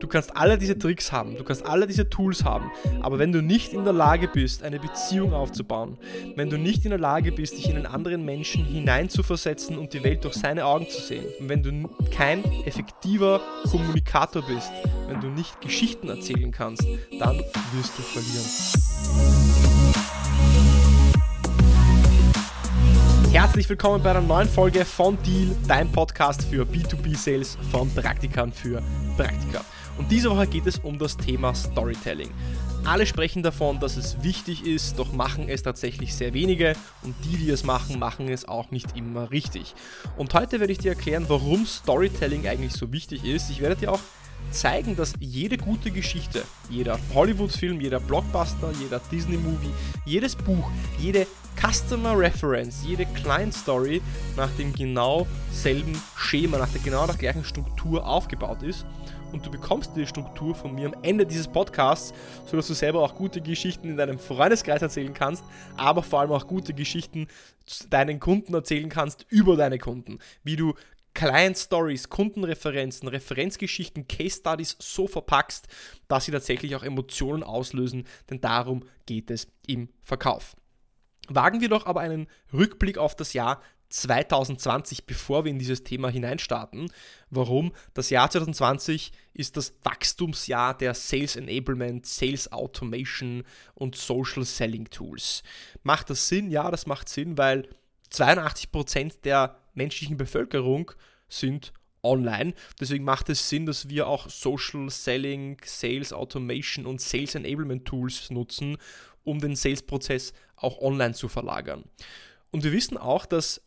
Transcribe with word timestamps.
Du 0.00 0.08
kannst 0.08 0.34
alle 0.34 0.56
diese 0.56 0.78
Tricks 0.78 1.12
haben, 1.12 1.36
du 1.36 1.44
kannst 1.44 1.66
alle 1.66 1.86
diese 1.86 2.08
Tools 2.08 2.42
haben, 2.42 2.70
aber 3.02 3.18
wenn 3.18 3.32
du 3.32 3.42
nicht 3.42 3.74
in 3.74 3.84
der 3.84 3.92
Lage 3.92 4.28
bist, 4.28 4.62
eine 4.62 4.80
Beziehung 4.80 5.34
aufzubauen, 5.34 5.98
wenn 6.36 6.48
du 6.48 6.56
nicht 6.56 6.84
in 6.84 6.90
der 6.90 6.98
Lage 6.98 7.32
bist, 7.32 7.58
dich 7.58 7.68
in 7.68 7.76
einen 7.76 7.84
anderen 7.84 8.24
Menschen 8.24 8.64
hineinzuversetzen 8.64 9.76
und 9.76 9.92
die 9.92 10.02
Welt 10.02 10.24
durch 10.24 10.36
seine 10.36 10.64
Augen 10.64 10.88
zu 10.88 11.02
sehen, 11.02 11.26
und 11.38 11.50
wenn 11.50 11.62
du 11.62 11.90
kein 12.16 12.42
effektiver 12.64 13.42
Kommunikator 13.70 14.40
bist, 14.40 14.72
wenn 15.06 15.20
du 15.20 15.26
nicht 15.26 15.60
Geschichten 15.60 16.08
erzählen 16.08 16.50
kannst, 16.50 16.82
dann 17.18 17.36
wirst 17.74 17.98
du 17.98 18.02
verlieren. 18.02 18.46
Herzlich 23.32 23.68
willkommen 23.68 24.02
bei 24.02 24.10
einer 24.10 24.22
neuen 24.22 24.48
Folge 24.48 24.86
von 24.86 25.18
Deal, 25.22 25.54
dein 25.68 25.92
Podcast 25.92 26.44
für 26.44 26.64
B2B-Sales 26.64 27.58
von 27.70 27.94
Praktikern 27.94 28.50
für 28.50 28.82
Praktika. 29.18 29.62
Und 30.00 30.10
diese 30.10 30.30
Woche 30.30 30.46
geht 30.46 30.66
es 30.66 30.78
um 30.78 30.98
das 30.98 31.18
Thema 31.18 31.54
Storytelling. 31.54 32.30
Alle 32.84 33.04
sprechen 33.04 33.42
davon, 33.42 33.80
dass 33.80 33.98
es 33.98 34.22
wichtig 34.22 34.64
ist, 34.64 34.98
doch 34.98 35.12
machen 35.12 35.50
es 35.50 35.62
tatsächlich 35.62 36.14
sehr 36.14 36.32
wenige 36.32 36.72
und 37.02 37.14
die, 37.22 37.36
die 37.36 37.50
es 37.50 37.64
machen, 37.64 37.98
machen 37.98 38.30
es 38.30 38.48
auch 38.48 38.70
nicht 38.70 38.96
immer 38.96 39.30
richtig. 39.30 39.74
Und 40.16 40.32
heute 40.32 40.58
werde 40.58 40.72
ich 40.72 40.78
dir 40.78 40.92
erklären, 40.92 41.26
warum 41.28 41.66
Storytelling 41.66 42.48
eigentlich 42.48 42.72
so 42.72 42.90
wichtig 42.92 43.24
ist. 43.26 43.50
Ich 43.50 43.60
werde 43.60 43.76
dir 43.76 43.92
auch 43.92 44.00
zeigen, 44.50 44.96
dass 44.96 45.12
jede 45.20 45.58
gute 45.58 45.90
Geschichte, 45.90 46.44
jeder 46.70 46.98
Hollywood-Film, 47.14 47.82
jeder 47.82 48.00
Blockbuster, 48.00 48.72
jeder 48.80 49.02
Disney-Movie, 49.12 49.74
jedes 50.06 50.34
Buch, 50.34 50.70
jede 50.98 51.26
Customer 51.60 52.18
Reference, 52.18 52.82
jede 52.86 53.04
Client 53.04 53.52
Story 53.52 54.00
nach 54.36 54.50
dem 54.56 54.72
genau 54.72 55.26
selben 55.52 56.00
Schema, 56.16 56.56
nach 56.56 56.70
der 56.70 56.80
genau 56.80 57.06
der 57.06 57.16
gleichen 57.16 57.44
Struktur 57.44 58.06
aufgebaut 58.06 58.62
ist. 58.62 58.86
Und 59.32 59.46
du 59.46 59.50
bekommst 59.50 59.92
die 59.96 60.06
Struktur 60.06 60.54
von 60.54 60.74
mir 60.74 60.88
am 60.88 61.02
Ende 61.02 61.26
dieses 61.26 61.46
Podcasts, 61.46 62.12
sodass 62.46 62.66
du 62.66 62.74
selber 62.74 63.00
auch 63.00 63.14
gute 63.14 63.40
Geschichten 63.40 63.88
in 63.88 63.96
deinem 63.96 64.18
Freundeskreis 64.18 64.82
erzählen 64.82 65.14
kannst, 65.14 65.44
aber 65.76 66.02
vor 66.02 66.20
allem 66.20 66.32
auch 66.32 66.46
gute 66.46 66.74
Geschichten 66.74 67.28
deinen 67.90 68.18
Kunden 68.18 68.54
erzählen 68.54 68.88
kannst 68.88 69.26
über 69.28 69.56
deine 69.56 69.78
Kunden. 69.78 70.18
Wie 70.42 70.56
du 70.56 70.74
Client 71.14 71.58
Stories, 71.58 72.08
Kundenreferenzen, 72.08 73.08
Referenzgeschichten, 73.08 74.06
Case 74.06 74.38
Studies 74.38 74.76
so 74.78 75.06
verpackst, 75.06 75.68
dass 76.08 76.24
sie 76.24 76.32
tatsächlich 76.32 76.74
auch 76.76 76.82
Emotionen 76.82 77.42
auslösen, 77.42 78.04
denn 78.30 78.40
darum 78.40 78.84
geht 79.06 79.30
es 79.30 79.48
im 79.66 79.88
Verkauf. 80.00 80.56
Wagen 81.28 81.60
wir 81.60 81.68
doch 81.68 81.86
aber 81.86 82.00
einen 82.00 82.26
Rückblick 82.52 82.98
auf 82.98 83.14
das 83.14 83.32
Jahr 83.32 83.60
2020, 83.90 85.04
bevor 85.04 85.44
wir 85.44 85.50
in 85.50 85.58
dieses 85.58 85.82
Thema 85.82 86.08
hineinstarten. 86.08 86.90
Warum? 87.28 87.72
Das 87.92 88.10
Jahr 88.10 88.30
2020 88.30 89.12
ist 89.34 89.56
das 89.56 89.74
Wachstumsjahr 89.82 90.76
der 90.76 90.94
Sales 90.94 91.36
Enablement, 91.36 92.06
Sales 92.06 92.50
Automation 92.52 93.44
und 93.74 93.96
Social 93.96 94.44
Selling 94.44 94.88
Tools. 94.90 95.42
Macht 95.82 96.10
das 96.10 96.28
Sinn? 96.28 96.50
Ja, 96.50 96.70
das 96.70 96.86
macht 96.86 97.08
Sinn, 97.08 97.36
weil 97.36 97.68
82% 98.12 99.22
der 99.22 99.56
menschlichen 99.74 100.16
Bevölkerung 100.16 100.92
sind 101.28 101.72
online. 102.02 102.54
Deswegen 102.80 103.04
macht 103.04 103.28
es 103.28 103.48
Sinn, 103.48 103.66
dass 103.66 103.88
wir 103.88 104.06
auch 104.06 104.28
Social 104.28 104.88
Selling, 104.90 105.58
Sales 105.64 106.12
Automation 106.12 106.86
und 106.86 107.00
Sales 107.00 107.34
Enablement 107.34 107.84
Tools 107.84 108.30
nutzen, 108.30 108.78
um 109.24 109.40
den 109.40 109.56
Sales-Prozess 109.56 110.32
auch 110.56 110.78
online 110.80 111.14
zu 111.14 111.28
verlagern. 111.28 111.84
Und 112.50 112.64
wir 112.64 112.72
wissen 112.72 112.96
auch, 112.96 113.26
dass 113.26 113.62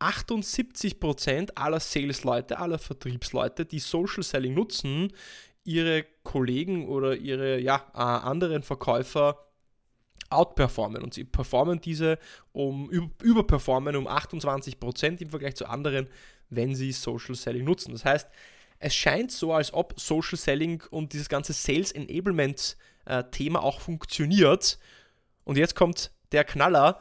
78% 0.00 1.50
aller 1.54 1.80
Sales-Leute, 1.80 2.58
aller 2.58 2.78
Vertriebsleute, 2.78 3.66
die 3.66 3.78
Social 3.78 4.22
Selling 4.22 4.54
nutzen, 4.54 5.12
ihre 5.64 6.04
Kollegen 6.22 6.88
oder 6.88 7.16
ihre 7.16 7.60
ja, 7.60 7.84
äh, 7.94 7.98
anderen 7.98 8.62
Verkäufer 8.62 9.46
outperformen 10.30 11.02
und 11.02 11.12
sie 11.12 11.24
performen 11.24 11.80
diese 11.80 12.18
um 12.52 12.88
überperformen 12.90 13.96
um 13.96 14.06
28% 14.06 15.20
im 15.20 15.30
Vergleich 15.30 15.56
zu 15.56 15.66
anderen, 15.66 16.08
wenn 16.48 16.74
sie 16.74 16.92
Social 16.92 17.34
Selling 17.34 17.64
nutzen. 17.64 17.92
Das 17.92 18.04
heißt, 18.04 18.28
es 18.78 18.94
scheint 18.94 19.30
so, 19.30 19.52
als 19.52 19.74
ob 19.74 19.98
Social 20.00 20.38
Selling 20.38 20.82
und 20.90 21.12
dieses 21.12 21.28
ganze 21.28 21.52
Sales 21.52 21.92
Enablement 21.92 22.76
äh, 23.04 23.24
Thema 23.30 23.62
auch 23.62 23.80
funktioniert. 23.80 24.78
Und 25.44 25.58
jetzt 25.58 25.74
kommt 25.74 26.12
der 26.32 26.44
Knaller. 26.44 27.00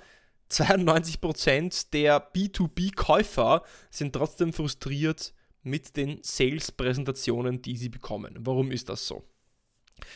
92% 0.51 1.91
der 1.93 2.33
B2B-Käufer 2.33 3.63
sind 3.89 4.13
trotzdem 4.13 4.53
frustriert 4.53 5.33
mit 5.61 5.95
den 5.97 6.19
Sales-Präsentationen, 6.23 7.61
die 7.61 7.77
sie 7.77 7.89
bekommen. 7.89 8.35
Warum 8.39 8.71
ist 8.71 8.89
das 8.89 9.05
so? 9.05 9.23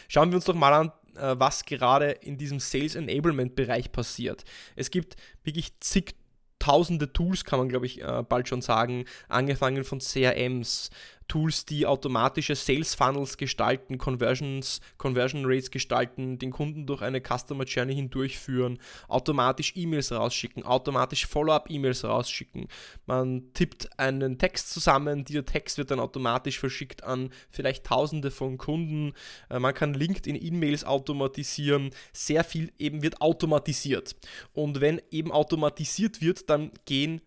Schauen 0.07 0.31
wir 0.31 0.35
uns 0.35 0.45
doch 0.45 0.55
mal 0.55 0.73
an, 0.73 0.91
äh, 1.15 1.35
was 1.37 1.65
gerade 1.65 2.11
in 2.11 2.37
diesem 2.37 2.59
Sales 2.59 2.95
Enablement 2.95 3.55
Bereich 3.55 3.91
passiert. 3.91 4.43
Es 4.75 4.89
gibt 4.89 5.15
wirklich 5.43 5.79
zig 5.79 6.15
tausende 6.59 7.11
Tools, 7.11 7.43
kann 7.43 7.59
man 7.59 7.67
glaube 7.67 7.85
ich 7.85 8.01
äh, 8.01 8.23
bald 8.27 8.47
schon 8.47 8.61
sagen, 8.61 9.05
angefangen 9.27 9.83
von 9.83 9.99
CRMs, 9.99 10.91
Tools, 11.27 11.65
die 11.65 11.85
automatische 11.85 12.55
Sales 12.55 12.95
Funnels 12.95 13.37
gestalten, 13.37 13.97
Conversions, 13.97 14.81
Conversion 14.97 15.43
Rates 15.45 15.71
gestalten, 15.71 16.37
den 16.39 16.51
Kunden 16.51 16.85
durch 16.85 17.01
eine 17.01 17.21
Customer 17.21 17.63
Journey 17.63 17.95
hindurchführen, 17.95 18.79
automatisch 19.07 19.73
E-Mails 19.75 20.11
rausschicken, 20.11 20.63
automatisch 20.63 21.25
Follow-up-E-Mails 21.25 22.03
rausschicken. 22.03 22.67
Man 23.05 23.53
tippt 23.53 23.99
einen 23.99 24.37
Text 24.37 24.71
zusammen, 24.71 25.25
dieser 25.25 25.45
Text 25.45 25.77
wird 25.77 25.91
dann 25.91 25.99
automatisch 25.99 26.59
verschickt 26.59 27.03
an 27.03 27.29
vielleicht 27.49 27.85
Tausende 27.85 28.31
von 28.31 28.57
Kunden. 28.57 29.13
Äh, 29.49 29.59
man 29.59 29.73
kann 29.73 29.93
LinkedIn-E-Mails 29.93 30.83
automatisieren. 30.83 31.91
Sehr 32.11 32.43
viel 32.43 32.71
eben 32.77 33.01
wird 33.01 33.21
automatisiert. 33.21 34.15
Und 34.53 34.81
wenn 34.81 35.01
eben 35.11 35.31
automatisiert 35.31 36.21
wird, 36.21 36.49
dann 36.49 36.71
gehen 36.85 37.21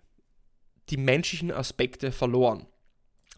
die 0.90 0.96
menschlichen 0.96 1.50
Aspekte 1.50 2.12
verloren. 2.12 2.66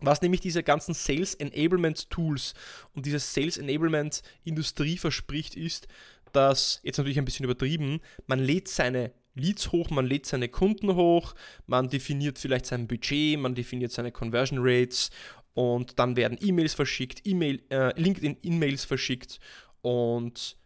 Was 0.01 0.23
nämlich 0.23 0.41
diese 0.41 0.63
ganzen 0.63 0.95
Sales 0.95 1.35
Enablement 1.35 2.09
Tools 2.11 2.55
und 2.95 3.07
diese 3.07 3.19
Sales 3.19 3.59
Enablement 3.59 4.23
Industrie 4.45 4.97
verspricht, 4.97 5.57
ist, 5.57 5.89
dass, 6.33 6.81
jetzt 6.83 6.99
natürlich 6.99 7.19
ein 7.19 7.25
bisschen 7.25 7.45
übertrieben, 7.45 8.01
man 8.27 8.39
lädt 8.39 8.69
seine 8.69 9.13
Leads 9.35 9.73
hoch, 9.73 9.91
man 9.91 10.07
lädt 10.07 10.27
seine 10.27 10.49
Kunden 10.49 10.95
hoch, 10.95 11.35
man 11.67 11.89
definiert 11.89 12.39
vielleicht 12.39 12.67
sein 12.67 12.87
Budget, 12.87 13.39
man 13.39 13.55
definiert 13.55 13.93
seine 13.93 14.13
Conversion 14.13 14.59
Rates 14.61 15.11
und 15.55 15.99
dann 15.99 16.17
werden 16.17 16.39
E-Mails 16.41 16.75
verschickt, 16.75 17.23
E-Mail, 17.25 17.63
äh, 17.71 17.99
LinkedIn-E-Mails 18.01 18.85
verschickt 18.85 19.39
und 19.81 20.57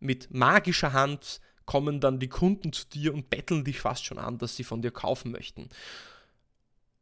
mit 0.00 0.32
magischer 0.32 0.92
Hand 0.92 1.40
kommen 1.64 2.00
dann 2.00 2.18
die 2.18 2.28
Kunden 2.28 2.72
zu 2.72 2.86
dir 2.86 3.12
und 3.12 3.30
betteln 3.30 3.64
dich 3.64 3.80
fast 3.80 4.04
schon 4.04 4.18
an, 4.18 4.38
dass 4.38 4.56
sie 4.56 4.64
von 4.64 4.80
dir 4.80 4.90
kaufen 4.90 5.32
möchten. 5.32 5.68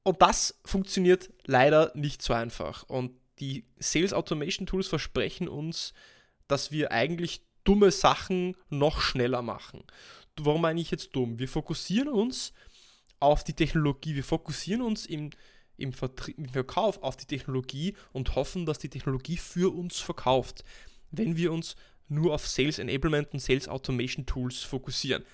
Und 0.07 0.23
das 0.23 0.57
funktioniert 0.65 1.31
leider 1.47 1.91
nicht 1.97 2.23
so 2.23 2.33
einfach. 2.33 2.85
Und 2.85 3.11
die 3.41 3.65
Sales 3.81 4.13
Automation 4.13 4.65
Tools 4.65 4.87
versprechen 4.87 5.49
uns, 5.49 5.95
dass 6.47 6.71
wir 6.71 6.93
eigentlich 6.93 7.43
dumme 7.65 7.91
Sachen 7.91 8.55
noch 8.69 9.01
schneller 9.01 9.43
machen. 9.43 9.83
Warum 10.39 10.61
meine 10.61 10.81
ich 10.81 10.93
jetzt 10.93 11.17
dumm? 11.17 11.41
Wir 11.41 11.49
fokussieren 11.49 12.07
uns 12.07 12.53
auf 13.19 13.43
die 13.43 13.55
Technologie, 13.55 14.15
wir 14.15 14.23
fokussieren 14.23 14.83
uns 14.83 15.07
im, 15.07 15.31
im, 15.77 15.93
im 16.37 16.49
Verkauf 16.51 17.03
auf 17.03 17.17
die 17.17 17.27
Technologie 17.27 17.97
und 18.13 18.37
hoffen, 18.37 18.65
dass 18.65 18.79
die 18.79 18.91
Technologie 18.91 19.37
für 19.37 19.75
uns 19.75 19.99
verkauft, 19.99 20.63
wenn 21.11 21.37
wir 21.37 21.51
uns 21.51 21.75
nur 22.07 22.33
auf 22.33 22.47
Sales 22.47 22.79
Enablement 22.79 23.33
und 23.33 23.41
Sales 23.41 23.67
Automation 23.67 24.25
Tools 24.25 24.63
fokussieren. 24.63 25.25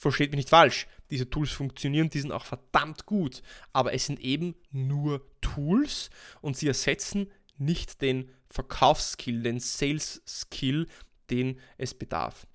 Versteht 0.00 0.30
mich 0.30 0.38
nicht 0.38 0.48
falsch, 0.48 0.86
diese 1.10 1.28
Tools 1.28 1.50
funktionieren, 1.50 2.08
die 2.08 2.20
sind 2.20 2.32
auch 2.32 2.46
verdammt 2.46 3.04
gut, 3.04 3.42
aber 3.74 3.92
es 3.92 4.06
sind 4.06 4.18
eben 4.18 4.54
nur 4.70 5.20
Tools 5.42 6.08
und 6.40 6.56
sie 6.56 6.68
ersetzen 6.68 7.30
nicht 7.58 8.00
den 8.00 8.30
Verkaufsskill, 8.48 9.42
den 9.42 9.60
Sales-Skill, 9.60 10.86
den 11.28 11.60
es 11.76 11.92
bedarf. 11.92 12.46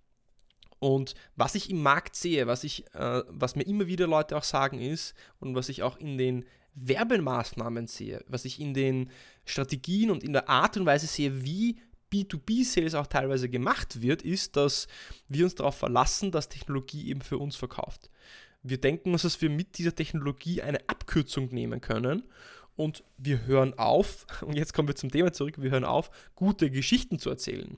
Und 0.80 1.14
was 1.36 1.54
ich 1.54 1.70
im 1.70 1.84
Markt 1.84 2.16
sehe, 2.16 2.48
was, 2.48 2.64
ich, 2.64 2.92
äh, 2.96 3.22
was 3.28 3.56
mir 3.56 3.68
immer 3.68 3.86
wieder 3.86 4.08
Leute 4.08 4.36
auch 4.36 4.44
sagen 4.44 4.80
ist 4.80 5.14
und 5.40 5.54
was 5.54 5.70
ich 5.70 5.84
auch 5.84 5.98
in 5.98 6.18
den 6.18 6.46
Werbemaßnahmen 6.74 7.86
sehe, 7.86 8.26
was 8.28 8.44
ich 8.46 8.60
in 8.60 8.74
den 8.74 9.12
Strategien 9.46 10.10
und 10.10 10.24
in 10.24 10.34
der 10.34 10.50
Art 10.50 10.78
und 10.78 10.88
Weise 10.88 11.06
sehe, 11.06 11.46
wie 11.46 11.78
B2B-Sales 12.24 12.96
auch 12.96 13.08
teilweise 13.08 13.50
gemacht 13.50 14.02
wird, 14.02 14.22
ist, 14.22 14.56
dass 14.56 14.88
wir 15.28 15.44
uns 15.44 15.56
darauf 15.56 15.76
verlassen, 15.76 16.32
dass 16.32 16.50
Technologie 16.50 17.10
eben 17.10 17.22
für 17.22 17.38
uns 17.38 17.56
verkauft. 17.56 18.10
Wir 18.64 18.80
denken 18.80 19.12
uns, 19.12 19.24
dass 19.24 19.42
wir 19.42 19.50
mit 19.50 19.78
dieser 19.78 19.94
Technologie 19.94 20.62
eine 20.62 20.80
Abkürzung 20.88 21.50
nehmen 21.50 21.82
können 21.82 22.24
und 22.76 23.04
wir 23.18 23.46
hören 23.46 23.78
auf, 23.78 24.26
und 24.42 24.56
jetzt 24.58 24.74
kommen 24.74 24.88
wir 24.88 24.96
zum 24.96 25.12
Thema 25.12 25.34
zurück, 25.34 25.62
wir 25.62 25.72
hören 25.72 25.86
auf, 25.86 26.10
gute 26.36 26.72
Geschichten 26.72 27.20
zu 27.20 27.30
erzählen. 27.30 27.78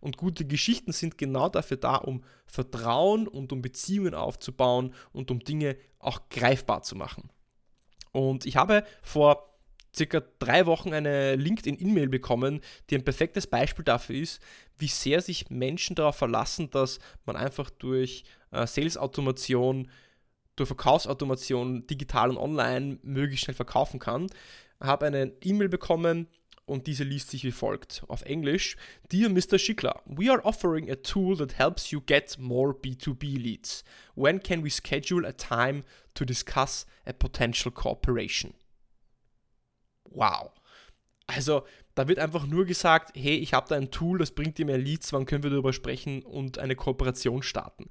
Und 0.00 0.16
gute 0.16 0.44
Geschichten 0.44 0.92
sind 0.92 1.18
genau 1.18 1.48
dafür 1.48 1.76
da, 1.76 1.96
um 1.96 2.22
Vertrauen 2.46 3.26
und 3.26 3.52
um 3.52 3.62
Beziehungen 3.62 4.14
aufzubauen 4.14 4.94
und 5.12 5.30
um 5.30 5.40
Dinge 5.40 5.76
auch 5.98 6.28
greifbar 6.28 6.82
zu 6.82 6.94
machen. 6.94 7.30
Und 8.12 8.46
ich 8.46 8.56
habe 8.56 8.84
vor 9.02 9.51
circa 9.94 10.22
drei 10.38 10.66
Wochen 10.66 10.92
eine 10.92 11.36
LinkedIn-E-Mail 11.36 12.08
bekommen, 12.08 12.60
die 12.88 12.96
ein 12.96 13.04
perfektes 13.04 13.46
Beispiel 13.46 13.84
dafür 13.84 14.16
ist, 14.16 14.40
wie 14.78 14.88
sehr 14.88 15.20
sich 15.20 15.50
Menschen 15.50 15.96
darauf 15.96 16.16
verlassen, 16.16 16.70
dass 16.70 16.98
man 17.26 17.36
einfach 17.36 17.70
durch 17.70 18.24
äh, 18.50 18.66
Sales-Automation, 18.66 19.90
durch 20.56 20.68
Verkaufsautomation 20.68 21.86
digital 21.86 22.30
und 22.30 22.38
online 22.38 22.98
möglichst 23.02 23.44
schnell 23.44 23.54
verkaufen 23.54 24.00
kann. 24.00 24.28
Habe 24.80 25.06
eine 25.06 25.32
E-Mail 25.42 25.68
bekommen 25.68 26.26
und 26.64 26.86
diese 26.86 27.04
liest 27.04 27.30
sich 27.30 27.44
wie 27.44 27.52
folgt 27.52 28.02
auf 28.08 28.22
Englisch. 28.22 28.76
Dear 29.10 29.28
Mr. 29.28 29.58
Schickler, 29.58 30.00
we 30.06 30.30
are 30.30 30.44
offering 30.44 30.90
a 30.90 30.96
tool 30.96 31.36
that 31.36 31.58
helps 31.58 31.90
you 31.90 32.00
get 32.00 32.36
more 32.38 32.72
B2B 32.72 33.36
leads. 33.36 33.84
When 34.14 34.42
can 34.42 34.64
we 34.64 34.70
schedule 34.70 35.26
a 35.26 35.32
time 35.32 35.82
to 36.14 36.24
discuss 36.24 36.86
a 37.04 37.12
potential 37.12 37.70
cooperation? 37.70 38.54
Wow. 40.14 40.52
Also, 41.26 41.64
da 41.94 42.08
wird 42.08 42.18
einfach 42.18 42.46
nur 42.46 42.64
gesagt, 42.64 43.12
hey, 43.16 43.36
ich 43.36 43.54
habe 43.54 43.68
da 43.68 43.76
ein 43.76 43.90
Tool, 43.90 44.18
das 44.18 44.32
bringt 44.32 44.58
dir 44.58 44.66
mehr 44.66 44.78
Leads, 44.78 45.12
wann 45.12 45.26
können 45.26 45.42
wir 45.42 45.50
darüber 45.50 45.72
sprechen 45.72 46.22
und 46.22 46.58
eine 46.58 46.76
Kooperation 46.76 47.42
starten. 47.42 47.88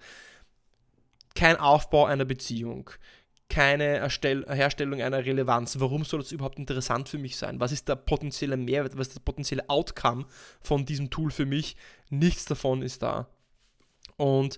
Kein 1.35 1.57
Aufbau 1.57 2.05
einer 2.05 2.25
Beziehung, 2.25 2.89
keine 3.47 3.85
Erstell 3.97 4.45
Herstellung 4.47 5.01
einer 5.01 5.25
Relevanz. 5.25 5.79
Warum 5.79 6.03
soll 6.03 6.21
das 6.21 6.31
überhaupt 6.31 6.57
interessant 6.57 7.09
für 7.09 7.17
mich 7.17 7.37
sein? 7.37 7.59
Was 7.59 7.71
ist 7.71 7.87
der 7.87 7.95
potenzielle 7.95 8.57
Mehrwert? 8.57 8.97
Was 8.97 9.07
ist 9.07 9.17
das 9.17 9.23
potenzielle 9.23 9.69
Outcome 9.69 10.25
von 10.61 10.85
diesem 10.85 11.09
Tool 11.09 11.31
für 11.31 11.45
mich? 11.45 11.75
Nichts 12.09 12.45
davon 12.45 12.81
ist 12.81 13.01
da. 13.01 13.27
Und 14.17 14.57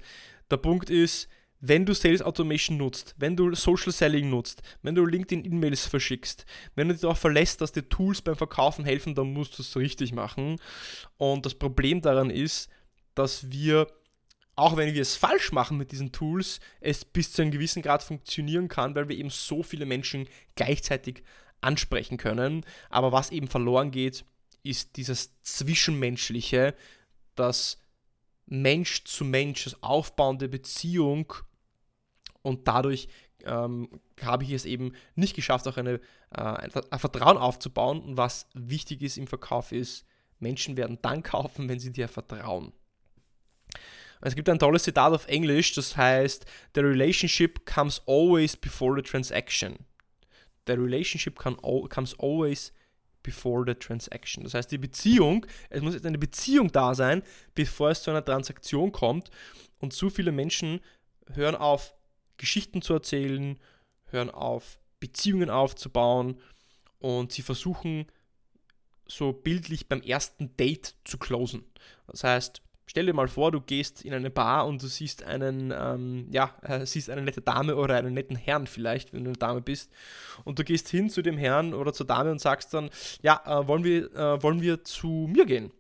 der 0.52 0.58
Punkt 0.58 0.90
ist, 0.90 1.28
wenn 1.66 1.86
du 1.86 1.94
Sales 1.94 2.22
Automation 2.22 2.76
nutzt, 2.76 3.16
wenn 3.18 3.38
du 3.38 3.56
Social 3.56 3.94
Selling 3.94 4.30
nutzt, 4.30 4.62
wenn 4.82 4.96
du 4.96 5.06
LinkedIn-E-Mails 5.06 5.86
verschickst, 5.86 6.46
wenn 6.76 6.90
du 6.90 6.94
dich 6.94 7.02
darauf 7.04 7.20
verlässt, 7.20 7.62
dass 7.62 7.72
dir 7.72 7.88
Tools 7.88 8.22
beim 8.22 8.36
Verkaufen 8.36 8.84
helfen, 8.84 9.16
dann 9.16 9.32
musst 9.32 9.58
du 9.58 9.62
es 9.62 9.78
richtig 9.78 10.12
machen. 10.12 10.60
Und 11.16 11.46
das 11.46 11.56
Problem 11.56 12.02
daran 12.02 12.30
ist, 12.30 12.70
dass 13.16 13.50
wir, 13.50 13.88
auch 14.58 14.76
wenn 14.76 14.94
wir 14.94 15.02
es 15.02 15.16
falsch 15.16 15.54
machen 15.54 15.78
mit 15.78 15.94
diesen 15.94 16.12
Tools, 16.12 16.60
es 16.82 17.06
bis 17.06 17.32
zu 17.32 17.42
einem 17.42 17.52
gewissen 17.52 17.82
Grad 17.82 18.04
funktionieren 18.04 18.68
kann, 18.68 18.94
weil 18.94 19.08
wir 19.08 19.18
eben 19.18 19.30
so 19.30 19.64
viele 19.64 19.86
Menschen 19.86 20.28
gleichzeitig 20.56 21.24
ansprechen 21.62 22.18
können. 22.18 22.66
Aber 22.90 23.14
was 23.14 23.32
eben 23.32 23.48
verloren 23.48 23.92
geht, 23.92 24.26
ist 24.64 24.98
dieses 24.98 25.40
Zwischenmenschliche, 25.44 26.76
das 27.36 27.78
Mensch 28.48 29.06
zu 29.06 29.24
Mensch, 29.24 29.64
das 29.64 29.82
Aufbauen 29.82 30.40
der 30.40 30.50
Beziehung 30.50 31.34
und 32.44 32.68
dadurch 32.68 33.08
ähm, 33.46 33.90
habe 34.22 34.44
ich 34.44 34.52
es 34.52 34.66
eben 34.66 34.94
nicht 35.16 35.36
geschafft, 35.36 35.68
auch 35.68 35.78
eine, 35.78 36.00
äh, 36.32 36.42
ein, 36.42 36.72
Vertrauen 37.00 37.38
aufzubauen. 37.38 38.02
Und 38.02 38.18
was 38.18 38.48
wichtig 38.54 39.02
ist 39.02 39.18
im 39.18 39.28
Verkauf 39.28 39.72
ist, 39.72 40.06
Menschen 40.40 40.78
werden 40.78 41.00
dann 41.02 41.24
kaufen, 41.24 41.68
wenn 41.68 41.80
sie 41.80 41.92
dir 41.92 42.08
vertrauen. 42.08 42.74
Es 44.22 44.36
gibt 44.36 44.48
ein 44.48 44.60
tolles 44.60 44.84
Zitat 44.84 45.12
auf 45.12 45.28
Englisch, 45.28 45.74
das 45.74 45.98
heißt, 45.98 46.46
The 46.76 46.82
relationship 46.82 47.66
comes 47.66 48.02
always 48.08 48.56
before 48.56 48.96
the 48.96 49.02
transaction. 49.02 49.80
The 50.66 50.74
relationship 50.74 51.38
can, 51.38 51.58
comes 51.90 52.18
always 52.20 52.72
before 53.22 53.66
the 53.68 53.74
transaction. 53.74 54.44
Das 54.44 54.54
heißt, 54.54 54.72
die 54.72 54.78
Beziehung, 54.78 55.46
es 55.70 55.82
muss 55.82 55.94
jetzt 55.94 56.06
eine 56.06 56.18
Beziehung 56.18 56.72
da 56.72 56.96
sein, 56.96 57.22
bevor 57.54 57.90
es 57.90 58.02
zu 58.04 58.12
einer 58.12 58.24
Transaktion 58.24 58.94
kommt. 58.94 59.30
Und 59.80 59.92
zu 59.92 60.10
viele 60.10 60.32
Menschen 60.32 60.80
hören 61.34 61.56
auf, 61.56 61.94
Geschichten 62.38 62.82
zu 62.82 62.94
erzählen, 62.94 63.60
hören 64.06 64.30
auf, 64.30 64.80
Beziehungen 65.00 65.50
aufzubauen 65.50 66.40
und 67.00 67.32
sie 67.32 67.42
versuchen 67.42 68.06
so 69.08 69.34
bildlich 69.34 69.90
beim 69.90 70.02
ersten 70.02 70.56
Date 70.56 70.96
zu 71.04 71.18
closen. 71.18 71.66
Das 72.08 72.24
heißt, 72.24 72.62
stell 72.86 73.06
dir 73.06 73.14
mal 73.14 73.28
vor, 73.28 73.52
du 73.52 73.62
gehst 73.62 74.04
in 74.04 74.14
eine 74.14 74.30
Bar 74.30 74.66
und 74.66 74.82
du 74.82 74.88
siehst 74.88 75.24
einen, 75.24 75.74
ähm, 75.76 76.28
ja, 76.32 76.56
äh, 76.62 76.86
siehst 76.86 77.10
eine 77.10 77.22
nette 77.22 77.42
Dame 77.42 77.76
oder 77.76 77.96
einen 77.96 78.14
netten 78.14 78.36
Herrn 78.36 78.68
vielleicht, 78.68 79.14
wenn 79.14 79.24
du 79.24 79.32
eine 79.32 79.38
Dame 79.38 79.62
bist, 79.62 79.92
und 80.46 80.60
du 80.60 80.64
gehst 80.64 80.90
hin 80.90 81.10
zu 81.10 81.22
dem 81.22 81.38
Herrn 81.38 81.74
oder 81.74 81.94
zur 81.94 82.06
Dame 82.06 82.32
und 82.32 82.40
sagst 82.40 82.74
dann, 82.74 82.90
ja, 83.22 83.42
äh, 83.46 83.68
wollen, 83.68 83.84
wir, 83.84 84.14
äh, 84.16 84.42
wollen 84.42 84.62
wir 84.62 84.84
zu 84.84 85.30
mir 85.32 85.46
gehen? 85.46 85.72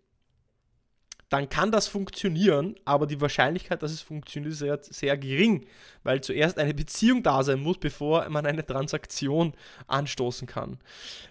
Dann 1.33 1.49
kann 1.49 1.71
das 1.71 1.87
funktionieren, 1.87 2.75
aber 2.85 3.07
die 3.07 3.19
Wahrscheinlichkeit, 3.19 3.81
dass 3.81 3.91
es 3.91 4.01
funktioniert, 4.01 4.53
ist 4.53 4.59
sehr, 4.59 4.77
sehr 4.83 5.17
gering, 5.17 5.65
weil 6.03 6.21
zuerst 6.21 6.59
eine 6.59 6.75
Beziehung 6.75 7.23
da 7.23 7.41
sein 7.41 7.59
muss, 7.59 7.79
bevor 7.79 8.29
man 8.29 8.45
eine 8.45 8.63
Transaktion 8.63 9.53
anstoßen 9.87 10.45
kann. 10.45 10.77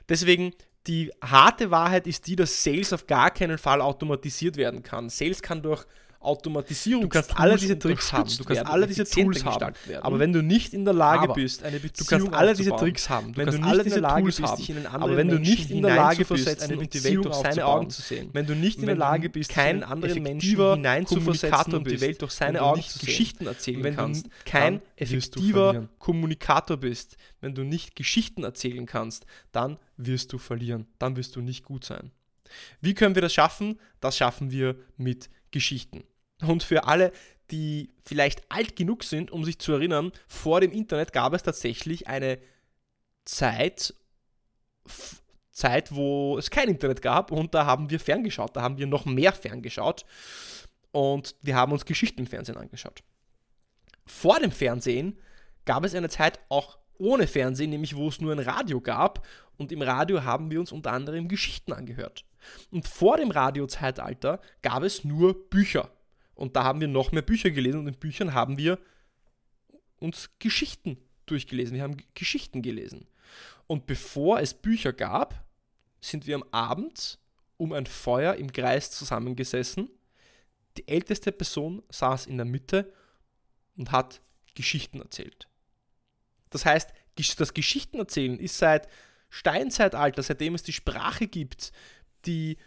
Deswegen 0.09 0.55
die 0.89 1.13
harte 1.23 1.71
Wahrheit 1.71 2.09
ist 2.09 2.27
die, 2.27 2.35
dass 2.35 2.65
Sales 2.65 2.93
auf 2.93 3.07
gar 3.07 3.31
keinen 3.31 3.59
Fall 3.59 3.81
automatisiert 3.81 4.57
werden 4.57 4.83
kann. 4.83 5.09
Sales 5.09 5.41
kann 5.41 5.63
durch 5.63 5.87
Automatisierung. 6.25 7.03
Du 7.03 7.09
kannst 7.09 7.39
alle 7.39 7.57
diese 7.57 7.79
Tricks 7.79 8.13
haben, 8.13 8.31
du 8.37 8.45
kannst 8.45 8.67
alle 8.67 8.87
diese 8.87 9.05
Tools 9.05 9.45
haben. 9.45 9.75
Aber 10.01 10.19
wenn 10.19 10.33
du 10.33 10.43
nicht 10.43 10.73
in 10.75 10.85
der 10.85 10.95
Lage 10.95 11.23
aber 11.23 11.35
bist, 11.35 11.63
eine 11.63 11.79
Beziehung 11.79 12.07
Du 12.07 12.17
kannst 12.17 12.33
alle 12.33 12.55
diese 12.55 12.71
Tricks 12.71 13.09
haben, 13.09 13.33
du 13.33 13.39
wenn 13.39 13.47
du 13.51 13.59
nicht 13.59 13.85
in 13.87 13.91
der 13.91 14.01
Lage 14.01 14.25
bist, 14.25 14.59
dich 14.59 14.71
in 14.71 14.77
einen 14.77 14.87
anderen 14.87 15.03
aber 15.03 15.17
wenn 15.17 15.29
du 15.29 15.39
nicht 15.39 15.71
in 15.71 15.83
der 15.83 15.97
Lage 15.97 16.25
bist, 16.25 16.63
eine 16.63 16.77
Beziehung 16.77 17.25
durch 17.25 17.37
seine 17.37 17.67
Augen 17.67 17.91
zu 17.91 18.03
sehen, 18.03 18.31
wenn 18.33 18.47
du 18.47 18.55
nicht 18.55 18.79
in 18.79 18.87
der 18.87 18.97
Lage 18.97 19.29
bist, 19.29 19.51
keinen 19.51 19.83
anderen 19.83 20.23
Menschen 20.23 20.75
hineinzuversetzen 20.75 21.75
und 21.75 21.91
die 21.91 22.01
Welt 22.01 22.23
durch 22.23 22.33
seine 22.33 22.63
Augen 22.63 22.83
zu 22.83 22.99
sehen, 22.99 23.07
Geschichten 23.07 23.47
erzählen 23.47 23.83
wenn 23.83 23.97
du 23.97 24.23
kein 24.45 24.81
effektiver 24.97 25.89
Kommunikator 25.99 26.77
bist, 26.77 27.17
wenn 27.41 27.55
du 27.55 27.63
nicht 27.63 27.97
Geschichten 27.97 28.45
erzählen 28.45 28.87
kannst, 28.87 29.27
dann 29.51 29.79
wirst 29.97 30.33
du 30.33 30.39
verlieren, 30.39 30.87
dann 30.99 31.17
wirst 31.17 31.37
du 31.37 31.41
nicht 31.41 31.65
gut 31.65 31.85
sein. 31.85 32.13
Wie 32.81 32.95
können 32.95 33.15
wir 33.15 33.23
das 33.23 33.35
schaffen? 33.35 33.79
Das 34.01 34.17
schaffen 34.17 34.51
wir 34.51 34.77
mit 34.97 35.31
Geschichten. 35.51 36.05
Und 36.43 36.63
für 36.63 36.85
alle, 36.85 37.13
die 37.51 37.91
vielleicht 38.03 38.43
alt 38.51 38.77
genug 38.77 39.05
sind, 39.05 39.31
um 39.31 39.45
sich 39.45 39.59
zu 39.59 39.73
erinnern, 39.73 40.13
vor 40.27 40.61
dem 40.61 40.73
Internet 40.73 41.13
gab 41.13 41.35
es 41.35 41.43
tatsächlich 41.43 42.09
eine 42.09 42.39
Zeit, 43.25 43.95
Zeit, 45.51 45.95
wo 45.95 46.39
es 46.39 46.51
kein 46.51 46.69
Internet 46.69 47.03
gab 47.03 47.31
und 47.31 47.55
da 47.55 47.67
haben 47.67 47.91
wir 47.91 48.01
ferngeschaut, 48.01 48.57
da 48.57 48.63
haben 48.63 48.79
wir 48.79 48.87
noch 48.87 49.05
mehr 49.05 49.33
ferngeschaut 49.33 50.05
und 50.91 51.37
wir 51.43 51.55
haben 51.55 51.73
uns 51.73 51.85
Geschichten 51.85 52.21
im 52.21 52.27
Fernsehen 52.27 52.57
angeschaut. 52.57 53.03
Vor 54.07 54.41
dem 54.41 54.51
Fernsehen 54.51 55.19
gab 55.65 55.85
es 55.85 55.95
eine 55.95 56.09
Zeit 56.09 56.41
auch 56.49 56.79
ohne 56.99 57.27
Fernsehen, 57.27 57.71
nämlich 57.71 57.97
wo 57.97 58.09
es 58.09 58.21
nur 58.21 58.33
ein 58.33 58.39
Radio 58.39 58.81
gab 58.81 59.27
und 59.57 59.73
im 59.73 59.83
Radio 59.83 60.25
haben 60.25 60.51
wir 60.51 60.59
uns 60.59 60.73
unter 60.73 60.93
anderem 60.93 61.29
Geschichten 61.29 61.73
angehört. 61.73 62.25
Und 62.71 62.89
vor 62.89 63.19
dem 63.19 63.31
Radiozeitalter 63.31 64.41
gab 64.63 64.83
es 64.83 65.05
nur 65.05 65.49
Bücher. 65.49 65.91
Und 66.43 66.57
da 66.57 66.65
haben 66.65 66.81
wir 66.81 66.89
noch 66.89 67.13
mehr 67.13 67.23
Bücher 67.23 67.53
gelesen 67.53 67.79
und 67.79 67.87
in 67.87 67.95
Büchern 67.95 68.35
haben 68.35 68.59
wir 68.59 68.81
uns 70.01 70.29
Geschichten 70.41 70.99
durchgelesen. 71.25 71.77
Wir 71.77 71.85
haben 71.85 71.99
Geschichten 72.15 72.63
gelesen. 72.63 73.07
Und 73.69 73.87
bevor 73.87 74.41
es 74.41 74.53
Bücher 74.53 74.93
gab, 74.93 75.47
sind 76.01 76.27
wir 76.27 76.35
am 76.35 76.45
Abend 76.51 77.21
um 77.59 77.73
ein 77.73 77.87
Feuer 77.87 78.35
im 78.35 78.51
Kreis 78.51 78.91
zusammengesessen. 78.91 79.89
Die 80.77 80.89
älteste 80.89 81.31
Person 81.31 81.81
saß 81.91 82.27
in 82.27 82.39
der 82.39 82.45
Mitte 82.45 82.93
und 83.77 83.93
hat 83.93 84.21
Geschichten 84.57 85.01
erzählt. 85.01 85.47
Das 86.51 86.65
heißt, 86.65 86.91
das 87.39 87.55
Geschichtenerzählen 87.55 88.41
ist 88.41 88.59
seit 88.59 88.89
Steinzeitalter, 89.31 90.25
seitdem 90.25 90.57
es 90.57 90.65
die 90.65 90.73
Sprache 90.73 91.29
gibt, 91.29 91.71
die 92.27 92.59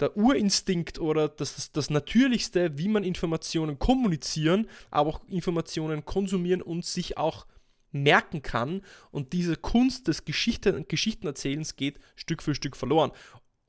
der 0.00 0.16
Urinstinkt 0.16 0.98
oder 0.98 1.28
das, 1.28 1.56
das, 1.56 1.72
das, 1.72 1.90
Natürlichste, 1.90 2.76
wie 2.78 2.88
man 2.88 3.04
Informationen 3.04 3.78
kommunizieren, 3.78 4.68
aber 4.90 5.10
auch 5.10 5.20
Informationen 5.28 6.04
konsumieren 6.04 6.62
und 6.62 6.84
sich 6.84 7.16
auch 7.16 7.46
merken 7.92 8.42
kann. 8.42 8.82
Und 9.10 9.32
diese 9.32 9.56
Kunst 9.56 10.08
des 10.08 10.24
Geschichten, 10.24 10.86
Geschichtenerzählens 10.88 11.76
geht 11.76 11.98
Stück 12.14 12.42
für 12.42 12.54
Stück 12.54 12.76
verloren. 12.76 13.12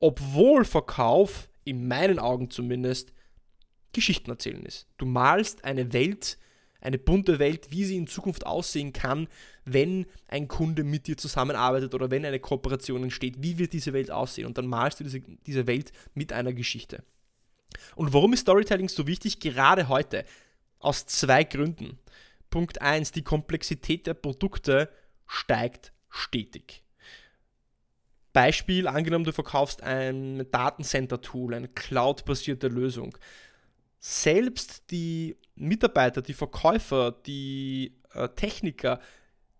Obwohl 0.00 0.64
Verkauf, 0.64 1.48
in 1.64 1.86
meinen 1.88 2.18
Augen 2.18 2.50
zumindest, 2.50 3.12
Geschichten 3.92 4.30
erzählen 4.30 4.64
ist. 4.64 4.86
Du 4.98 5.06
malst 5.06 5.64
eine 5.64 5.92
Welt, 5.92 6.38
eine 6.80 6.98
bunte 6.98 7.38
Welt, 7.38 7.70
wie 7.70 7.84
sie 7.84 7.96
in 7.96 8.06
Zukunft 8.06 8.46
aussehen 8.46 8.92
kann, 8.92 9.28
wenn 9.64 10.06
ein 10.28 10.48
Kunde 10.48 10.84
mit 10.84 11.06
dir 11.06 11.16
zusammenarbeitet 11.16 11.94
oder 11.94 12.10
wenn 12.10 12.24
eine 12.24 12.38
Kooperation 12.38 13.02
entsteht. 13.02 13.42
Wie 13.42 13.58
wird 13.58 13.72
diese 13.72 13.92
Welt 13.92 14.10
aussehen? 14.10 14.46
Und 14.46 14.58
dann 14.58 14.66
malst 14.66 15.00
du 15.00 15.04
diese, 15.04 15.20
diese 15.20 15.66
Welt 15.66 15.92
mit 16.14 16.32
einer 16.32 16.52
Geschichte. 16.52 17.02
Und 17.96 18.12
warum 18.12 18.32
ist 18.32 18.40
Storytelling 18.40 18.88
so 18.88 19.06
wichtig? 19.06 19.40
Gerade 19.40 19.88
heute. 19.88 20.24
Aus 20.78 21.06
zwei 21.06 21.42
Gründen. 21.42 21.98
Punkt 22.50 22.80
1, 22.80 23.12
die 23.12 23.22
Komplexität 23.22 24.06
der 24.06 24.14
Produkte 24.14 24.88
steigt 25.26 25.92
stetig. 26.08 26.82
Beispiel, 28.32 28.86
angenommen, 28.86 29.24
du 29.24 29.32
verkaufst 29.32 29.82
ein 29.82 30.46
Datencenter-Tool, 30.50 31.54
eine 31.54 31.68
cloud-basierte 31.68 32.68
Lösung 32.68 33.18
selbst 33.98 34.90
die 34.90 35.36
Mitarbeiter, 35.54 36.22
die 36.22 36.34
Verkäufer, 36.34 37.12
die 37.12 37.98
äh, 38.14 38.28
Techniker, 38.30 39.00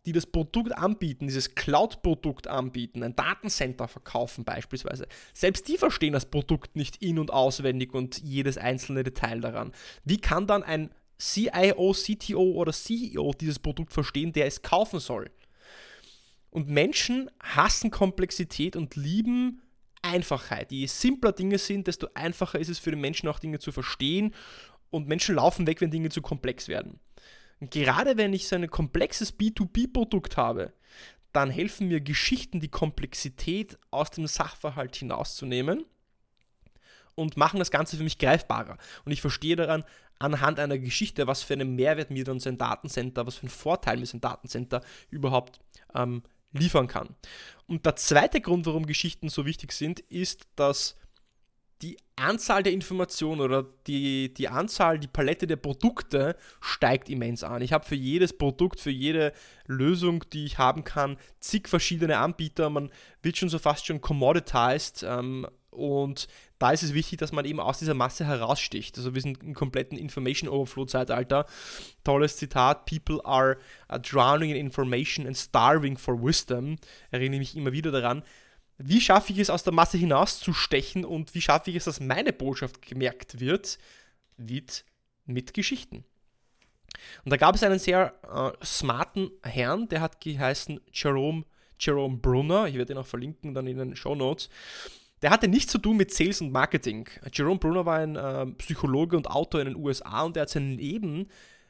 die 0.06 0.12
das 0.12 0.26
Produkt 0.26 0.72
anbieten, 0.72 1.26
dieses 1.26 1.54
Cloud-Produkt 1.54 2.46
anbieten, 2.46 3.02
ein 3.02 3.14
Datencenter 3.14 3.88
verkaufen 3.88 4.44
beispielsweise, 4.44 5.06
selbst 5.34 5.68
die 5.68 5.76
verstehen 5.76 6.12
das 6.12 6.30
Produkt 6.30 6.76
nicht 6.76 7.02
in- 7.02 7.18
und 7.18 7.32
auswendig 7.32 7.92
und 7.94 8.18
jedes 8.22 8.56
einzelne 8.56 9.02
Detail 9.02 9.40
daran. 9.40 9.72
Wie 10.04 10.18
kann 10.18 10.46
dann 10.46 10.62
ein 10.62 10.90
CIO, 11.20 11.92
CTO 11.92 12.52
oder 12.52 12.72
CEO 12.72 13.32
dieses 13.38 13.58
Produkt 13.58 13.92
verstehen, 13.92 14.32
der 14.32 14.46
es 14.46 14.62
kaufen 14.62 15.00
soll? 15.00 15.30
Und 16.50 16.68
Menschen 16.68 17.30
hassen 17.40 17.90
Komplexität 17.90 18.76
und 18.76 18.96
lieben 18.96 19.60
Einfachheit. 20.08 20.72
Je 20.72 20.86
simpler 20.86 21.32
Dinge 21.32 21.58
sind, 21.58 21.86
desto 21.86 22.08
einfacher 22.14 22.58
ist 22.58 22.68
es 22.68 22.78
für 22.78 22.90
den 22.90 23.00
Menschen 23.00 23.28
auch 23.28 23.38
Dinge 23.38 23.58
zu 23.58 23.72
verstehen 23.72 24.34
und 24.90 25.08
Menschen 25.08 25.36
laufen 25.36 25.66
weg, 25.66 25.80
wenn 25.80 25.90
Dinge 25.90 26.08
zu 26.08 26.22
komplex 26.22 26.68
werden. 26.68 26.98
Und 27.60 27.70
gerade 27.70 28.16
wenn 28.16 28.32
ich 28.32 28.48
so 28.48 28.56
ein 28.56 28.70
komplexes 28.70 29.38
B2B-Produkt 29.38 30.36
habe, 30.36 30.72
dann 31.32 31.50
helfen 31.50 31.88
mir 31.88 32.00
Geschichten, 32.00 32.60
die 32.60 32.68
Komplexität 32.68 33.78
aus 33.90 34.10
dem 34.10 34.26
Sachverhalt 34.26 34.96
hinauszunehmen 34.96 35.84
und 37.14 37.36
machen 37.36 37.58
das 37.58 37.70
Ganze 37.70 37.96
für 37.96 38.04
mich 38.04 38.18
greifbarer. 38.18 38.78
Und 39.04 39.12
ich 39.12 39.20
verstehe 39.20 39.56
daran 39.56 39.84
anhand 40.18 40.58
einer 40.58 40.78
Geschichte, 40.78 41.26
was 41.26 41.42
für 41.42 41.54
einen 41.54 41.76
Mehrwert 41.76 42.10
mir 42.10 42.24
dann 42.24 42.40
so 42.40 42.48
ein 42.48 42.58
Datencenter, 42.58 43.26
was 43.26 43.36
für 43.36 43.42
einen 43.42 43.50
Vorteil 43.50 43.98
mir 43.98 44.06
so 44.06 44.16
ein 44.16 44.20
Datencenter 44.20 44.82
überhaupt 45.10 45.60
ähm, 45.94 46.22
liefern 46.52 46.86
kann. 46.86 47.14
Und 47.66 47.84
der 47.84 47.96
zweite 47.96 48.40
Grund, 48.40 48.66
warum 48.66 48.86
Geschichten 48.86 49.28
so 49.28 49.44
wichtig 49.44 49.72
sind, 49.72 50.00
ist, 50.00 50.46
dass 50.56 50.96
die 51.82 51.96
Anzahl 52.16 52.62
der 52.62 52.72
Informationen 52.72 53.40
oder 53.40 53.64
die, 53.86 54.34
die 54.34 54.48
Anzahl, 54.48 54.98
die 54.98 55.06
Palette 55.06 55.46
der 55.46 55.56
Produkte 55.56 56.36
steigt 56.60 57.08
immens 57.08 57.44
an. 57.44 57.62
Ich 57.62 57.72
habe 57.72 57.86
für 57.86 57.94
jedes 57.94 58.36
Produkt, 58.36 58.80
für 58.80 58.90
jede 58.90 59.32
Lösung, 59.66 60.24
die 60.32 60.44
ich 60.44 60.58
haben 60.58 60.82
kann, 60.82 61.16
zig 61.38 61.68
verschiedene 61.68 62.18
Anbieter. 62.18 62.68
Man 62.70 62.90
wird 63.22 63.36
schon 63.36 63.48
so 63.48 63.58
fast 63.58 63.86
schon 63.86 64.00
commoditized 64.00 65.04
ähm, 65.04 65.46
und 65.70 66.26
da 66.58 66.70
ist 66.72 66.82
es 66.82 66.94
wichtig, 66.94 67.18
dass 67.18 67.32
man 67.32 67.44
eben 67.44 67.60
aus 67.60 67.78
dieser 67.78 67.94
Masse 67.94 68.24
heraussticht. 68.24 68.96
Also 68.98 69.14
wir 69.14 69.22
sind 69.22 69.42
im 69.42 69.54
kompletten 69.54 69.96
Information 69.96 70.48
Overflow 70.48 70.86
Zeitalter. 70.86 71.46
Tolles 72.04 72.36
Zitat: 72.36 72.86
People 72.86 73.24
are 73.24 73.58
drowning 74.02 74.50
in 74.50 74.56
information 74.56 75.26
and 75.26 75.36
starving 75.36 75.96
for 75.96 76.20
wisdom. 76.22 76.76
Erinnere 77.10 77.38
mich 77.38 77.56
immer 77.56 77.72
wieder 77.72 77.90
daran. 77.90 78.22
Wie 78.78 79.00
schaffe 79.00 79.32
ich 79.32 79.38
es, 79.38 79.50
aus 79.50 79.64
der 79.64 79.72
Masse 79.72 79.98
hinauszustechen 79.98 81.04
und 81.04 81.34
wie 81.34 81.40
schaffe 81.40 81.70
ich 81.70 81.76
es, 81.76 81.84
dass 81.84 81.98
meine 81.98 82.32
Botschaft 82.32 82.82
gemerkt 82.82 83.40
wird? 83.40 83.78
Wird 84.36 84.84
mit 85.26 85.52
Geschichten. 85.52 86.04
Und 87.24 87.32
da 87.32 87.36
gab 87.36 87.54
es 87.54 87.62
einen 87.62 87.78
sehr 87.78 88.14
äh, 88.22 88.64
smarten 88.64 89.30
Herrn, 89.42 89.88
der 89.88 90.00
hat 90.00 90.20
geheißen 90.20 90.80
Jerome, 90.92 91.44
Jerome 91.78 92.18
Brunner. 92.18 92.66
Ich 92.66 92.76
werde 92.76 92.92
ihn 92.92 92.98
auch 92.98 93.06
verlinken 93.06 93.54
dann 93.54 93.66
in 93.66 93.78
den 93.78 93.96
Show 93.96 94.14
Notes. 94.14 94.48
Der 95.22 95.30
hatte 95.30 95.48
nichts 95.48 95.72
zu 95.72 95.78
tun 95.78 95.96
mit 95.96 96.12
Sales 96.12 96.40
und 96.40 96.52
Marketing. 96.52 97.08
Jerome 97.32 97.58
Brunner 97.58 97.86
war 97.86 97.98
ein 97.98 98.16
äh, 98.16 98.46
Psychologe 98.58 99.16
und 99.16 99.28
Autor 99.28 99.60
in 99.60 99.68
den 99.68 99.76
USA 99.76 100.22
und 100.22 100.36
er 100.36 100.42
hat 100.42 100.50
sein 100.50 100.76
Leben, 100.76 101.28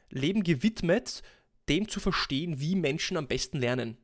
Leben 0.09 0.43
gewidmet, 0.43 1.23
dem 1.67 1.87
zu 1.87 1.99
verstehen, 1.99 2.59
wie 2.59 2.75
Menschen 2.75 3.17
am 3.17 3.27
besten 3.27 3.57
lernen. 3.57 3.97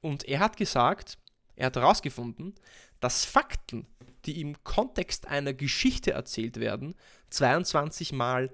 Und 0.00 0.24
er 0.24 0.40
hat 0.40 0.56
gesagt, 0.56 1.18
er 1.54 1.66
hat 1.66 1.76
herausgefunden, 1.76 2.54
dass 3.00 3.24
Fakten, 3.24 3.86
die 4.24 4.40
im 4.40 4.62
Kontext 4.64 5.26
einer 5.26 5.52
Geschichte 5.52 6.12
erzählt 6.12 6.58
werden, 6.58 6.94
22 7.30 8.12
Mal 8.12 8.50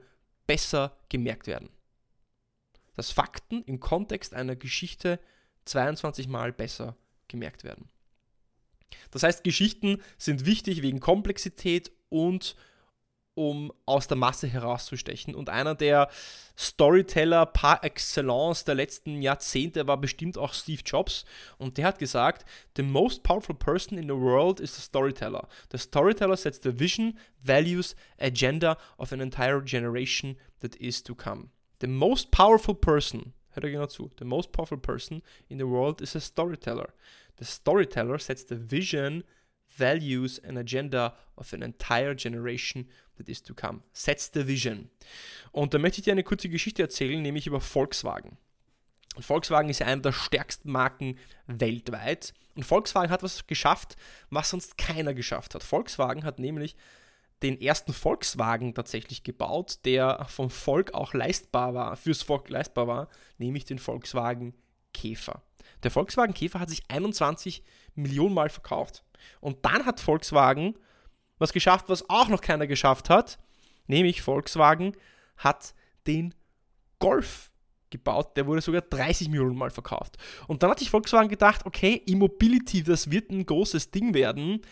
besser 0.47 0.97
gemerkt 1.09 1.47
werden. 1.47 1.71
Dass 2.95 3.11
Fakten 3.11 3.62
im 3.64 3.81
Kontext 3.81 4.35
einer 4.35 4.57
Geschichte 4.57 5.19
22 5.64 6.28
Mal 6.28 6.52
besser 6.52 6.97
gemerkt 7.28 7.64
werden. 7.64 7.88
Das 9.11 9.22
heißt, 9.22 9.44
Geschichten 9.44 10.00
sind 10.18 10.46
wichtig 10.46 10.82
wegen 10.82 11.00
Komplexität 11.00 11.92
und 12.08 12.56
um 13.34 13.72
aus 13.87 14.08
der 14.08 14.16
Masse 14.16 14.46
herauszustechen. 14.46 15.34
Und 15.34 15.49
einer 15.49 15.75
der 15.75 16.08
Storyteller 16.58 17.46
par 17.46 17.82
excellence 17.82 18.64
der 18.64 18.75
letzten 18.75 19.22
Jahrzehnte 19.22 19.87
war 19.87 19.96
bestimmt 19.96 20.37
auch 20.37 20.52
Steve 20.52 20.82
Jobs. 20.84 21.25
Und 21.56 21.78
der 21.78 21.87
hat 21.87 21.99
gesagt, 21.99 22.44
The 22.76 22.82
most 22.82 23.22
powerful 23.22 23.54
person 23.54 23.96
in 23.96 24.04
the 24.04 24.14
world 24.14 24.61
is 24.61 24.75
the 24.76 24.82
storyteller. 24.82 25.49
The 25.70 25.78
storyteller 25.78 26.37
sets 26.37 26.61
the 26.62 26.78
vision, 26.78 27.18
values, 27.42 27.96
agenda 28.18 28.76
of 28.99 29.12
an 29.12 29.20
entire 29.20 29.62
generation 29.62 30.37
that 30.61 30.76
is 30.76 31.02
to 31.02 31.14
come. 31.14 31.49
The 31.80 31.87
most 31.87 32.30
powerful 32.30 32.75
person, 32.75 33.32
hört 33.50 33.64
er 33.64 33.70
genau 33.70 33.87
zu, 33.87 34.11
the 34.18 34.25
most 34.25 34.52
powerful 34.52 34.78
person 34.78 35.22
in 35.49 35.58
the 35.58 35.66
world 35.66 36.00
is 36.00 36.14
a 36.14 36.20
storyteller. 36.20 36.92
The 37.38 37.44
storyteller 37.44 38.18
sets 38.18 38.46
the 38.48 38.56
vision, 38.58 39.24
values 39.68 40.38
and 40.38 40.58
agenda 40.58 41.14
of 41.36 41.52
an 41.52 41.62
entire 41.62 42.14
generation 42.14 42.88
that 43.16 43.28
is 43.28 43.42
to 43.42 43.54
come. 43.54 43.82
Sets 43.92 44.30
the 44.32 44.46
vision. 44.46 44.90
Und 45.50 45.74
da 45.74 45.78
möchte 45.78 46.00
ich 46.00 46.04
dir 46.04 46.12
eine 46.12 46.24
kurze 46.24 46.48
Geschichte 46.48 46.82
erzählen, 46.82 47.20
nämlich 47.20 47.46
über 47.46 47.60
Volkswagen. 47.60 48.36
Und 49.14 49.24
Volkswagen 49.24 49.68
ist 49.68 49.80
ja 49.80 49.86
einer 49.86 50.02
der 50.02 50.12
stärksten 50.12 50.70
Marken 50.70 51.18
weltweit. 51.46 52.32
Und 52.54 52.64
Volkswagen 52.64 53.10
hat 53.10 53.22
was 53.22 53.46
geschafft, 53.46 53.96
was 54.30 54.50
sonst 54.50 54.78
keiner 54.78 55.14
geschafft 55.14 55.54
hat. 55.54 55.62
Volkswagen 55.62 56.24
hat 56.24 56.38
nämlich 56.38 56.76
den 57.42 57.60
ersten 57.60 57.92
Volkswagen 57.92 58.74
tatsächlich 58.74 59.24
gebaut, 59.24 59.80
der 59.84 60.24
vom 60.28 60.48
Volk 60.48 60.94
auch 60.94 61.12
leistbar 61.12 61.74
war, 61.74 61.96
fürs 61.96 62.22
Volk 62.22 62.48
leistbar 62.48 62.86
war, 62.86 63.08
nämlich 63.38 63.64
den 63.64 63.78
Volkswagen 63.78 64.54
Käfer. 64.94 65.42
Der 65.83 65.91
Volkswagen 65.91 66.35
Käfer 66.35 66.61
hat 66.61 66.71
sich 66.71 66.83
21 66.88 67.62
Millionen 67.95 68.35
Mal 68.35 68.49
verkauft. 68.49 69.05
Und 69.41 69.64
dann 69.64 69.85
hat 69.87 70.00
Volkswagen 70.00 70.75
was 71.38 71.52
geschafft, 71.52 71.88
was 71.88 72.09
auch 72.09 72.29
noch 72.29 72.41
keiner 72.41 72.67
geschafft 72.67 73.11
hat, 73.11 73.38
nämlich 73.87 74.23
Volkswagen 74.23 74.97
hat 75.37 75.75
den 76.07 76.35
Golf 76.99 77.50
gebaut, 77.91 78.37
der 78.37 78.47
wurde 78.47 78.61
sogar 78.61 78.81
30 78.81 79.29
Millionen 79.29 79.57
Mal 79.57 79.71
verkauft. 79.71 80.17
Und 80.47 80.62
dann 80.62 80.71
hat 80.71 80.79
sich 80.79 80.91
Volkswagen 80.91 81.29
gedacht, 81.29 81.67
okay, 81.67 82.02
E-Mobility, 82.07 82.83
das 82.83 83.11
wird 83.11 83.31
ein 83.31 83.45
großes 83.45 83.91
Ding 83.91 84.14
werden, 84.14 84.62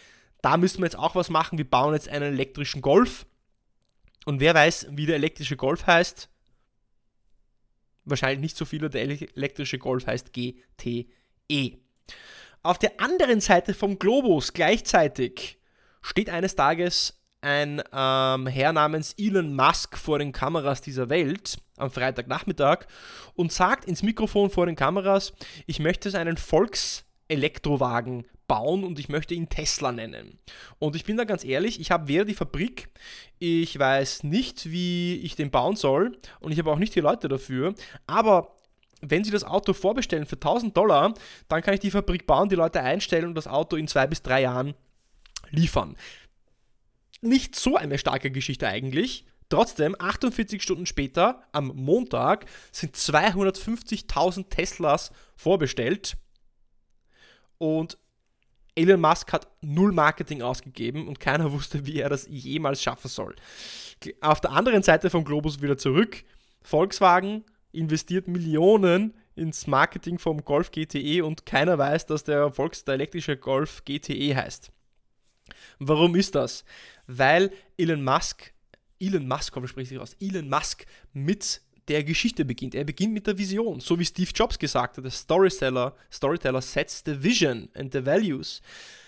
da 0.42 0.56
müssen 0.56 0.78
wir 0.78 0.86
jetzt 0.86 0.98
auch 0.98 1.14
was 1.14 1.28
machen, 1.28 1.58
wir 1.58 1.68
bauen 1.68 1.92
jetzt 1.92 2.08
einen 2.08 2.32
elektrischen 2.32 2.82
Golf. 2.82 3.26
Und 4.24 4.40
wer 4.40 4.54
weiß, 4.54 4.88
wie 4.92 5.06
der 5.06 5.16
elektrische 5.16 5.56
Golf 5.56 5.86
heißt? 5.86 6.28
Wahrscheinlich 8.10 8.40
nicht 8.40 8.56
so 8.56 8.64
viel, 8.64 8.88
der 8.88 9.02
elektrische 9.02 9.78
Golf 9.78 10.06
heißt 10.06 10.32
GTE. 10.32 11.78
Auf 12.62 12.78
der 12.78 13.00
anderen 13.00 13.40
Seite 13.40 13.72
vom 13.72 13.98
Globus 13.98 14.52
gleichzeitig 14.52 15.58
steht 16.02 16.28
eines 16.28 16.56
Tages 16.56 17.20
ein 17.40 17.82
ähm, 17.92 18.46
Herr 18.46 18.72
namens 18.72 19.14
Elon 19.16 19.54
Musk 19.54 19.96
vor 19.96 20.18
den 20.18 20.32
Kameras 20.32 20.82
dieser 20.82 21.08
Welt 21.08 21.56
am 21.78 21.90
Freitagnachmittag 21.90 22.86
und 23.34 23.50
sagt 23.52 23.86
ins 23.86 24.02
Mikrofon 24.02 24.50
vor 24.50 24.66
den 24.66 24.76
Kameras, 24.76 25.32
ich 25.66 25.78
möchte 25.78 26.16
einen 26.18 26.36
Volkselektrowagen 26.36 28.26
bauen 28.50 28.82
und 28.82 28.98
ich 28.98 29.08
möchte 29.08 29.32
ihn 29.32 29.48
Tesla 29.48 29.92
nennen. 29.92 30.40
Und 30.80 30.96
ich 30.96 31.04
bin 31.04 31.16
da 31.16 31.22
ganz 31.22 31.44
ehrlich, 31.44 31.78
ich 31.78 31.92
habe 31.92 32.08
weder 32.08 32.24
die 32.24 32.34
Fabrik, 32.34 32.88
ich 33.38 33.78
weiß 33.78 34.24
nicht, 34.24 34.72
wie 34.72 35.18
ich 35.18 35.36
den 35.36 35.52
bauen 35.52 35.76
soll 35.76 36.18
und 36.40 36.50
ich 36.50 36.58
habe 36.58 36.72
auch 36.72 36.80
nicht 36.80 36.96
die 36.96 37.00
Leute 37.00 37.28
dafür, 37.28 37.74
aber 38.08 38.56
wenn 39.02 39.22
Sie 39.22 39.30
das 39.30 39.44
Auto 39.44 39.72
vorbestellen 39.72 40.26
für 40.26 40.34
1000 40.34 40.76
Dollar, 40.76 41.14
dann 41.46 41.62
kann 41.62 41.74
ich 41.74 41.80
die 41.80 41.92
Fabrik 41.92 42.26
bauen, 42.26 42.48
die 42.48 42.56
Leute 42.56 42.80
einstellen 42.80 43.26
und 43.26 43.36
das 43.36 43.46
Auto 43.46 43.76
in 43.76 43.86
zwei 43.86 44.08
bis 44.08 44.20
drei 44.20 44.42
Jahren 44.42 44.74
liefern. 45.50 45.96
Nicht 47.20 47.54
so 47.54 47.76
eine 47.76 47.98
starke 47.98 48.32
Geschichte 48.32 48.66
eigentlich. 48.66 49.26
Trotzdem, 49.48 49.94
48 49.96 50.60
Stunden 50.60 50.86
später, 50.86 51.44
am 51.52 51.68
Montag, 51.68 52.46
sind 52.72 52.96
250.000 52.96 54.48
Teslas 54.50 55.12
vorbestellt. 55.36 56.16
Und 57.58 57.96
Elon 58.80 59.00
Musk 59.00 59.32
hat 59.32 59.46
null 59.60 59.92
Marketing 59.92 60.42
ausgegeben 60.42 61.06
und 61.06 61.20
keiner 61.20 61.52
wusste, 61.52 61.86
wie 61.86 62.00
er 62.00 62.08
das 62.08 62.26
jemals 62.28 62.82
schaffen 62.82 63.08
soll. 63.08 63.36
Auf 64.20 64.40
der 64.40 64.52
anderen 64.52 64.82
Seite 64.82 65.10
vom 65.10 65.24
Globus 65.24 65.60
wieder 65.60 65.76
zurück. 65.76 66.24
Volkswagen 66.62 67.44
investiert 67.72 68.26
Millionen 68.28 69.14
ins 69.36 69.66
Marketing 69.66 70.18
vom 70.18 70.44
Golf 70.44 70.70
GTE 70.70 71.22
und 71.24 71.46
keiner 71.46 71.78
weiß, 71.78 72.06
dass 72.06 72.24
der 72.24 72.50
Volks 72.52 72.82
elektrische 72.82 73.36
Golf 73.36 73.84
GTE 73.84 74.34
heißt. 74.34 74.72
Warum 75.78 76.14
ist 76.14 76.34
das? 76.34 76.64
Weil 77.06 77.52
Elon 77.76 78.02
Musk, 78.02 78.52
Elon 78.98 79.28
Musk, 79.28 79.52
komm, 79.52 79.66
spricht 79.66 79.90
sich 79.90 79.98
aus, 79.98 80.16
Elon 80.20 80.48
Musk 80.48 80.86
mit 81.12 81.62
der 81.90 82.04
Geschichte 82.04 82.44
beginnt. 82.44 82.74
Er 82.74 82.84
beginnt 82.84 83.12
mit 83.12 83.26
der 83.26 83.36
Vision, 83.36 83.80
so 83.80 83.98
wie 83.98 84.04
Steve 84.04 84.30
Jobs 84.34 84.58
gesagt 84.58 84.96
hat, 84.96 85.04
der 85.04 85.10
Storyteller, 85.10 85.94
Storyteller 86.10 86.62
sets 86.62 87.02
the 87.04 87.22
vision 87.22 87.68
and 87.74 87.92
the 87.92 88.04
values. 88.04 88.62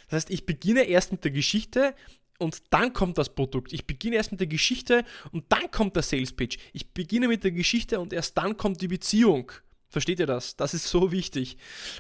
Das 0.09 0.17
heißt, 0.17 0.31
ich 0.31 0.45
beginne 0.45 0.83
erst 0.83 1.13
mit 1.13 1.25
der 1.25 1.31
Geschichte 1.31 1.95
und 2.39 2.63
dann 2.71 2.93
kommt 2.93 3.17
das 3.17 3.35
Produkt. 3.35 3.73
Ich 3.73 3.87
beginne 3.87 4.17
erst 4.17 4.33
mit 4.33 4.41
der 4.41 4.49
Geschichte 4.49 5.05
und 5.31 5.45
dann 5.49 5.71
kommt 5.71 5.97
der 5.97 6.03
Sales 6.03 6.33
Pitch. 6.33 6.59
Ich 6.75 6.91
beginne 6.91 7.29
mit 7.29 7.45
der 7.45 7.53
Geschichte 7.53 7.99
und 8.01 8.13
erst 8.13 8.37
dann 8.37 8.57
kommt 8.57 8.83
die 8.83 8.89
Beziehung 8.89 9.51
Versteht 9.93 10.21
ihr 10.21 10.27
das? 10.27 10.57
Das 10.57 10.73
ist 10.73 10.89
so 10.89 11.13
wichtig. 11.13 11.59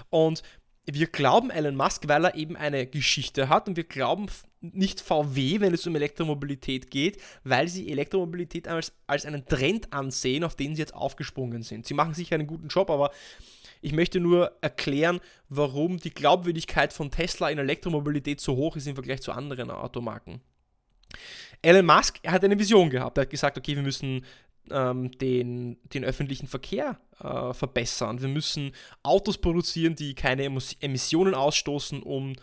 Und 0.08 0.42
wir 0.86 1.06
glauben 1.06 1.50
Elon 1.50 1.76
Musk, 1.76 2.08
weil 2.08 2.24
er 2.24 2.34
eben 2.34 2.56
eine 2.56 2.86
Geschichte 2.86 3.50
hat 3.50 3.68
und 3.68 3.76
wir 3.76 3.84
glauben 3.84 4.26
nicht 4.62 5.00
VW, 5.00 5.60
wenn 5.60 5.74
es 5.74 5.86
um 5.86 5.96
Elektromobilität 5.96 6.90
geht, 6.90 7.20
weil 7.44 7.68
sie 7.68 7.90
Elektromobilität 7.90 8.68
als, 8.68 8.92
als 9.06 9.26
einen 9.26 9.44
Trend 9.46 9.92
ansehen, 9.92 10.44
auf 10.44 10.54
den 10.54 10.74
sie 10.74 10.82
jetzt 10.82 10.94
aufgesprungen 10.94 11.62
sind. 11.62 11.86
Sie 11.86 11.94
machen 11.94 12.14
sicher 12.14 12.36
einen 12.36 12.46
guten 12.46 12.68
Job, 12.68 12.90
aber 12.90 13.10
ich 13.80 13.92
möchte 13.92 14.20
nur 14.20 14.52
erklären, 14.60 15.20
warum 15.48 15.98
die 15.98 16.14
Glaubwürdigkeit 16.14 16.92
von 16.92 17.10
Tesla 17.10 17.50
in 17.50 17.58
Elektromobilität 17.58 18.40
so 18.40 18.56
hoch 18.56 18.76
ist 18.76 18.86
im 18.86 18.94
Vergleich 18.94 19.20
zu 19.20 19.32
anderen 19.32 19.70
Automarken. 19.70 20.40
Elon 21.60 21.84
Musk 21.84 22.20
hat 22.26 22.44
eine 22.44 22.58
Vision 22.58 22.90
gehabt. 22.90 23.18
Er 23.18 23.22
hat 23.22 23.30
gesagt, 23.30 23.58
okay, 23.58 23.74
wir 23.74 23.82
müssen 23.82 24.24
ähm, 24.70 25.10
den, 25.18 25.78
den 25.92 26.04
öffentlichen 26.04 26.46
Verkehr 26.46 26.98
äh, 27.20 27.52
verbessern. 27.52 28.20
Wir 28.20 28.28
müssen 28.28 28.72
Autos 29.02 29.38
produzieren, 29.38 29.96
die 29.96 30.14
keine 30.14 30.44
Emissionen 30.44 31.34
ausstoßen, 31.34 32.02
um 32.02 32.34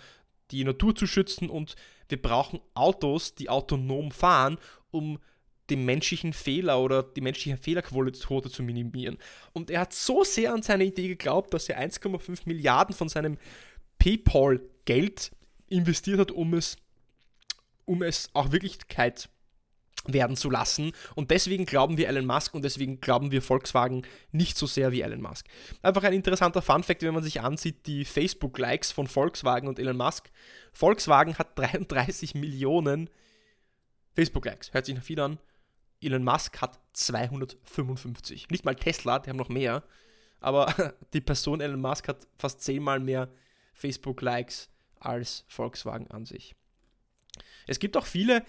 die 0.52 0.64
Natur 0.64 0.96
zu 0.96 1.08
schützen 1.08 1.50
und 1.50 1.76
wir 2.10 2.22
brauchen 2.22 2.60
Autos, 2.74 3.36
die 3.36 3.50
autonom 3.50 4.12
fahren, 4.12 4.58
um 4.92 5.20
den 5.70 5.86
menschlichen 5.86 6.34
Fehler 6.34 6.80
oder 6.80 7.04
die 7.04 7.22
menschliche 7.22 7.58
Fehlerquote 7.58 8.50
zu 8.50 8.64
minimieren. 8.64 9.18
Und 9.54 9.70
er 9.70 9.82
hat 9.82 9.94
so 9.94 10.24
sehr 10.24 10.54
an 10.54 10.64
seine 10.64 10.86
Idee 10.86 11.08
geglaubt, 11.08 11.54
dass 11.54 11.70
er 11.70 11.80
1,5 11.80 12.42
Milliarden 12.46 12.96
von 12.96 13.08
seinem 13.08 13.38
PayPal-Geld 14.00 15.32
investiert 15.68 16.20
hat, 16.20 16.32
um 16.32 16.54
es, 16.56 16.78
um 17.86 18.02
es 18.02 18.30
auch 18.34 18.52
Wirklichkeit 18.52 19.30
werden 20.06 20.36
zu 20.36 20.50
lassen. 20.50 20.92
Und 21.16 21.32
deswegen 21.32 21.66
glauben 21.66 21.98
wir 21.98 22.08
Elon 22.08 22.26
Musk 22.26 22.54
und 22.54 22.64
deswegen 22.64 23.00
glauben 23.02 23.32
wir 23.32 23.42
Volkswagen 23.42 24.04
nicht 24.32 24.58
so 24.58 24.66
sehr 24.66 24.92
wie 24.92 25.02
Elon 25.02 25.22
Musk. 25.22 25.48
Einfach 25.82 26.04
ein 26.04 26.14
interessanter 26.14 26.62
Fun-Fact, 26.62 27.02
wenn 27.04 27.14
man 27.14 27.24
sich 27.24 27.42
ansieht, 27.42 27.86
die 27.86 28.06
Facebook-Likes 28.06 28.92
von 28.92 29.08
Volkswagen 29.08 29.68
und 29.68 29.80
Elon 29.80 29.98
Musk. 29.98 30.30
Volkswagen 30.74 31.38
hat 31.38 31.50
33 31.58 32.36
Millionen 32.36 33.10
Facebook-Likes. 34.14 34.74
Hört 34.74 34.86
sich 34.86 34.96
noch 34.96 35.04
viel 35.04 35.20
an. 35.20 35.40
Elon 36.02 36.24
Musk 36.24 36.62
hat 36.62 36.80
255. 36.94 38.50
Nicht 38.50 38.66
mal 38.66 38.76
Tesla, 38.76 39.20
die 39.20 39.30
haben 39.30 39.38
noch 39.38 39.50
mehr. 39.50 39.84
Aber 40.40 40.74
die 41.14 41.22
Person 41.22 41.62
Elon 41.62 41.82
Musk 41.82 42.08
hat 42.08 42.28
fast 42.38 42.62
zehnmal 42.62 43.00
mehr 43.00 43.30
Facebook-Likes 43.74 44.70
als 45.00 45.46
Volkswagen 45.48 46.10
an 46.12 46.26
sich. 46.26 46.56
Es 47.68 47.80
gibt 47.80 47.96
auch 47.96 48.06
viele 48.06 48.44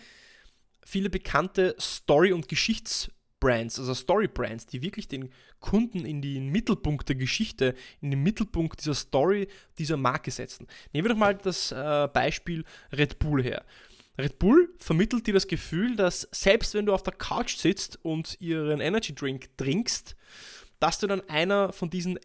viele 0.84 1.10
bekannte 1.10 1.74
Story- 1.78 2.32
und 2.32 2.48
Geschichtsbrands, 2.48 3.78
also 3.78 3.94
Story-Brands, 3.94 4.66
die 4.66 4.82
wirklich 4.82 5.08
den 5.08 5.30
Kunden 5.60 6.04
in 6.04 6.22
den 6.22 6.48
Mittelpunkt 6.48 7.08
der 7.08 7.16
Geschichte, 7.16 7.74
in 8.00 8.10
den 8.10 8.22
Mittelpunkt 8.22 8.80
dieser 8.80 8.94
Story, 8.94 9.48
dieser 9.78 9.96
Marke 9.96 10.30
setzen. 10.30 10.66
Nehmen 10.92 11.06
wir 11.06 11.14
doch 11.14 11.18
mal 11.18 11.34
das 11.34 11.72
äh, 11.72 12.08
Beispiel 12.12 12.64
Red 12.92 13.18
Bull 13.18 13.42
her. 13.42 13.64
Red 14.18 14.38
Bull 14.38 14.74
vermittelt 14.78 15.26
dir 15.26 15.34
das 15.34 15.48
Gefühl, 15.48 15.96
dass 15.96 16.28
selbst 16.32 16.74
wenn 16.74 16.86
du 16.86 16.92
auf 16.92 17.02
der 17.02 17.14
Couch 17.14 17.56
sitzt 17.56 17.98
und 18.04 18.36
ihren 18.40 18.80
Energy 18.80 19.14
Drink 19.14 19.56
trinkst, 19.56 20.14
dass 20.78 20.98
du 20.98 21.06
dann 21.06 21.22
einer 21.28 21.72
von 21.72 21.90
diesen 21.90 22.18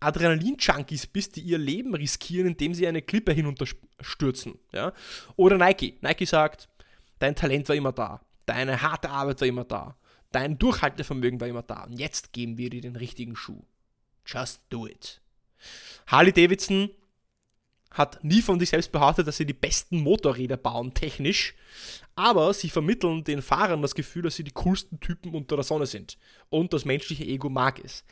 Adrenalin-Junkies 0.00 1.06
bist, 1.06 1.36
die 1.36 1.40
ihr 1.40 1.58
Leben 1.58 1.94
riskieren, 1.94 2.48
indem 2.48 2.74
sie 2.74 2.86
eine 2.86 3.02
Klippe 3.02 3.32
hinunterstürzen. 3.32 4.58
Ja? 4.72 4.92
Oder 5.36 5.56
Nike. 5.56 5.98
Nike 6.02 6.26
sagt, 6.26 6.68
Dein 7.18 7.36
Talent 7.36 7.68
war 7.68 7.76
immer 7.76 7.92
da. 7.92 8.20
Deine 8.46 8.82
harte 8.82 9.10
Arbeit 9.10 9.40
war 9.40 9.48
immer 9.48 9.64
da. 9.64 9.96
Dein 10.32 10.58
Durchhaltevermögen 10.58 11.40
war 11.40 11.48
immer 11.48 11.62
da. 11.62 11.84
Und 11.84 11.98
jetzt 11.98 12.32
geben 12.32 12.58
wir 12.58 12.70
dir 12.70 12.80
den 12.80 12.96
richtigen 12.96 13.36
Schuh. 13.36 13.64
Just 14.26 14.62
do 14.68 14.86
it. 14.86 15.20
Harley 16.06 16.32
Davidson 16.32 16.90
hat 17.90 18.22
nie 18.24 18.42
von 18.42 18.58
sich 18.58 18.70
selbst 18.70 18.90
behauptet, 18.90 19.28
dass 19.28 19.36
sie 19.36 19.46
die 19.46 19.52
besten 19.52 20.00
Motorräder 20.00 20.56
bauen, 20.56 20.92
technisch. 20.92 21.54
Aber 22.16 22.52
sie 22.52 22.68
vermitteln 22.68 23.22
den 23.22 23.40
Fahrern 23.40 23.82
das 23.82 23.94
Gefühl, 23.94 24.22
dass 24.22 24.36
sie 24.36 24.44
die 24.44 24.50
coolsten 24.50 24.98
Typen 24.98 25.34
unter 25.34 25.56
der 25.56 25.64
Sonne 25.64 25.86
sind. 25.86 26.18
Und 26.50 26.72
das 26.72 26.84
menschliche 26.84 27.24
Ego 27.24 27.48
mag 27.48 27.82
es. 27.82 28.04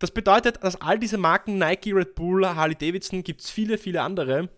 Das 0.00 0.10
bedeutet, 0.10 0.64
dass 0.64 0.80
all 0.80 0.98
diese 0.98 1.18
Marken, 1.18 1.58
Nike, 1.58 1.92
Red 1.92 2.14
Bull, 2.14 2.46
Harley 2.46 2.74
Davidson, 2.74 3.22
gibt 3.22 3.42
es 3.42 3.50
viele, 3.50 3.78
viele 3.78 4.02
andere, 4.02 4.48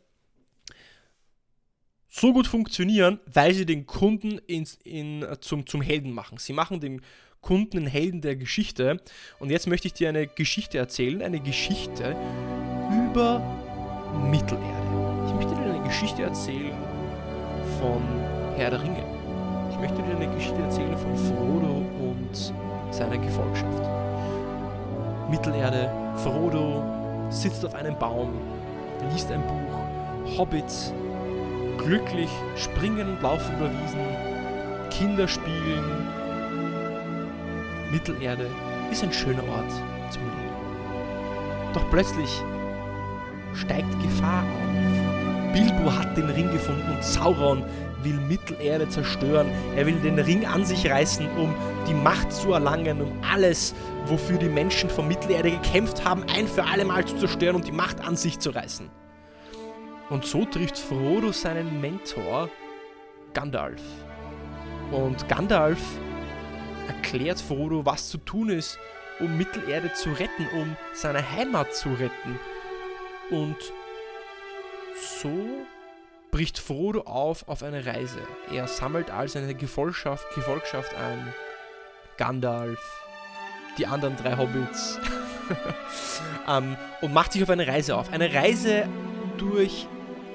so 2.14 2.35
gut 2.35 2.46
funktionieren, 2.46 3.18
weil 3.33 3.55
sie 3.55 3.64
den 3.64 3.87
Kunden 3.87 4.38
ins, 4.46 4.79
in, 4.85 5.27
zum, 5.40 5.66
zum 5.66 5.81
Helden 5.81 6.12
machen. 6.12 6.37
Sie 6.37 6.53
machen 6.53 6.79
den 6.79 7.01
Kunden 7.40 7.79
einen 7.79 7.87
Helden 7.87 8.20
der 8.20 8.37
Geschichte. 8.37 9.01
Und 9.38 9.51
jetzt 9.51 9.66
möchte 9.66 9.88
ich 9.88 9.94
dir 9.94 10.11
eine 10.11 10.27
Geschichte 10.27 10.77
erzählen, 10.77 11.22
eine 11.22 11.40
Geschichte 11.40 12.14
über 13.09 13.40
Mittelerde. 14.31 15.27
Ich 15.27 15.33
möchte 15.35 15.55
dir 15.55 15.72
eine 15.72 15.83
Geschichte 15.83 16.22
erzählen 16.22 16.77
von 17.81 18.03
Herr 18.57 18.70
der 18.70 18.83
Ringe. 18.83 19.05
Ich 19.70 19.79
möchte 19.79 19.96
dir 20.03 20.14
eine 20.14 20.33
Geschichte 20.35 20.61
erzählen 20.61 20.96
von 20.98 21.16
Frodo 21.16 21.87
und 21.98 22.53
seiner 22.92 23.16
Gefolgschaft. 23.16 23.83
Mittelerde, 25.31 25.90
Frodo 26.18 26.85
sitzt 27.31 27.64
auf 27.64 27.75
einem 27.75 27.98
Baum, 27.98 28.38
liest 29.14 29.33
ein 29.33 29.42
Buch, 29.46 30.37
Hobbits, 30.38 30.92
glücklich 31.85 32.31
springen 32.57 33.09
und 33.09 33.23
laufen 33.23 33.57
über 33.57 33.71
Wiesen, 33.71 34.01
Kinder 34.90 35.29
spielen. 35.29 35.85
Mittelerde 37.90 38.47
ist 38.90 39.03
ein 39.03 39.12
schöner 39.12 39.42
Ort 39.49 39.71
zum 40.11 40.23
Leben. 40.23 41.73
Doch 41.75 41.88
plötzlich 41.90 42.42
steigt 43.55 43.90
Gefahr 44.03 44.45
auf. 44.45 45.53
Bilbo 45.53 45.92
hat 45.92 46.16
den 46.16 46.31
Ring 46.31 46.51
gefunden 46.51 46.90
und 46.90 47.05
Sauron 47.05 47.62
will 48.03 48.18
Mittelerde 48.29 48.88
zerstören. 48.88 49.47
Er 49.77 49.87
will 49.87 49.97
den 49.97 50.18
Ring 50.18 50.47
an 50.47 50.64
sich 50.64 50.90
reißen, 50.90 51.29
um 51.37 51.55
die 51.88 51.95
Macht 51.95 52.33
zu 52.33 52.53
erlangen, 52.53 53.01
um 53.01 53.12
alles, 53.23 53.75
wofür 54.07 54.38
die 54.38 54.49
Menschen 54.49 54.88
von 54.88 55.07
Mittelerde 55.09 55.51
gekämpft 55.51 56.05
haben, 56.05 56.25
ein 56.35 56.49
für 56.49 56.64
alle 56.64 56.85
Mal 56.85 57.05
zu 57.05 57.16
zerstören 57.16 57.57
und 57.57 57.66
die 57.66 57.73
Macht 57.73 58.01
an 58.01 58.16
sich 58.16 58.38
zu 58.38 58.51
reißen. 58.51 58.90
Und 60.12 60.27
so 60.27 60.44
trifft 60.44 60.77
Frodo 60.77 61.33
seinen 61.33 61.81
Mentor 61.81 62.51
Gandalf. 63.33 63.81
Und 64.90 65.27
Gandalf 65.27 65.81
erklärt 66.87 67.40
Frodo, 67.40 67.87
was 67.87 68.11
zu 68.11 68.18
tun 68.18 68.51
ist, 68.51 68.79
um 69.20 69.38
Mittelerde 69.38 69.90
zu 69.94 70.11
retten, 70.11 70.46
um 70.55 70.77
seine 70.92 71.33
Heimat 71.33 71.75
zu 71.75 71.88
retten. 71.94 72.38
Und 73.31 73.57
so 74.94 75.33
bricht 76.31 76.59
Frodo 76.59 77.01
auf 77.03 77.48
auf 77.48 77.62
eine 77.62 77.87
Reise. 77.87 78.20
Er 78.53 78.68
sammelt 78.68 79.11
all 79.11 79.29
seine 79.29 79.55
Gefolgschaft, 79.55 80.27
Gefolgschaft 80.35 80.94
ein. 80.94 81.33
Gandalf, 82.18 83.03
die 83.79 83.87
anderen 83.87 84.18
drei 84.18 84.37
Hobbits. 84.37 84.98
ähm, 86.46 86.77
und 87.01 87.14
macht 87.14 87.33
sich 87.33 87.42
auf 87.42 87.48
eine 87.48 87.66
Reise 87.66 87.96
auf. 87.96 88.12
Eine 88.12 88.35
Reise 88.35 88.87
durch 89.38 89.87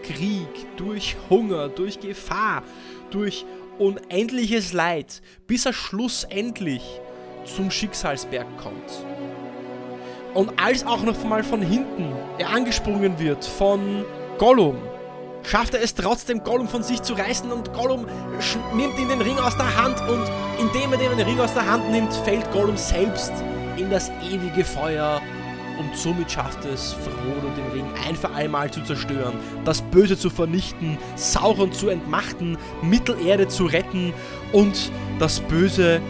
Krieg, 0.04 0.48
durch 0.78 1.16
Hunger, 1.30 1.70
durch 1.70 2.00
Gefahr, 2.00 2.64
durch 3.10 3.46
unendliches 3.80 4.74
Leid, 4.74 5.22
bis 5.48 5.66
er 5.66 5.74
schlussendlich 5.74 6.84
zum 7.46 7.72
Schicksalsberg 7.72 8.48
kommt. 8.58 9.06
Und 10.34 10.52
als 10.60 10.86
auch 10.86 11.02
noch 11.04 11.24
mal 11.24 11.44
von 11.44 11.62
hinten 11.62 12.14
er 12.38 12.50
angesprungen 12.50 13.18
wird 13.20 13.44
von 13.46 14.06
Gollum, 14.38 14.78
schafft 15.44 15.74
er 15.74 15.82
es 15.82 15.96
trotzdem, 15.96 16.44
Gollum 16.44 16.68
von 16.68 16.84
sich 16.84 17.02
zu 17.02 17.14
reißen 17.14 17.52
und 17.52 17.74
Gollum 17.74 18.06
nimmt 18.76 19.00
ihm 19.00 19.10
den 19.10 19.22
Ring 19.22 19.38
aus 19.40 19.56
der 19.58 19.78
Hand 19.82 20.00
und 20.02 20.24
indem 20.60 20.94
er 20.94 21.00
den 21.00 21.20
Ring 21.20 21.40
aus 21.40 21.54
der 21.54 21.66
Hand 21.66 21.90
nimmt, 21.90 22.14
fällt 22.14 22.52
Gollum 22.52 22.78
selbst 22.78 23.32
in 23.78 23.90
das 23.90 24.12
ewige 24.30 24.66
Feuer 24.66 25.22
und 25.80 25.96
somit 25.96 26.32
schafft 26.32 26.66
es 26.66 26.94
Frodo 26.94 27.50
den 27.56 27.72
Ring 27.74 27.86
ein 28.08 28.16
für 28.16 28.30
einmal 28.32 28.72
zu 28.72 28.82
zerstören, 28.82 29.34
das 29.66 29.82
Böse 29.82 30.18
zu 30.18 30.30
vernichten, 30.30 30.98
Sauron 31.16 31.72
zu 31.72 31.90
entmachten, 31.90 32.58
Mittelerde 32.82 33.48
zu 33.48 33.66
retten 33.66 34.14
und 34.54 34.92
das 35.20 35.40
Böse 35.40 36.02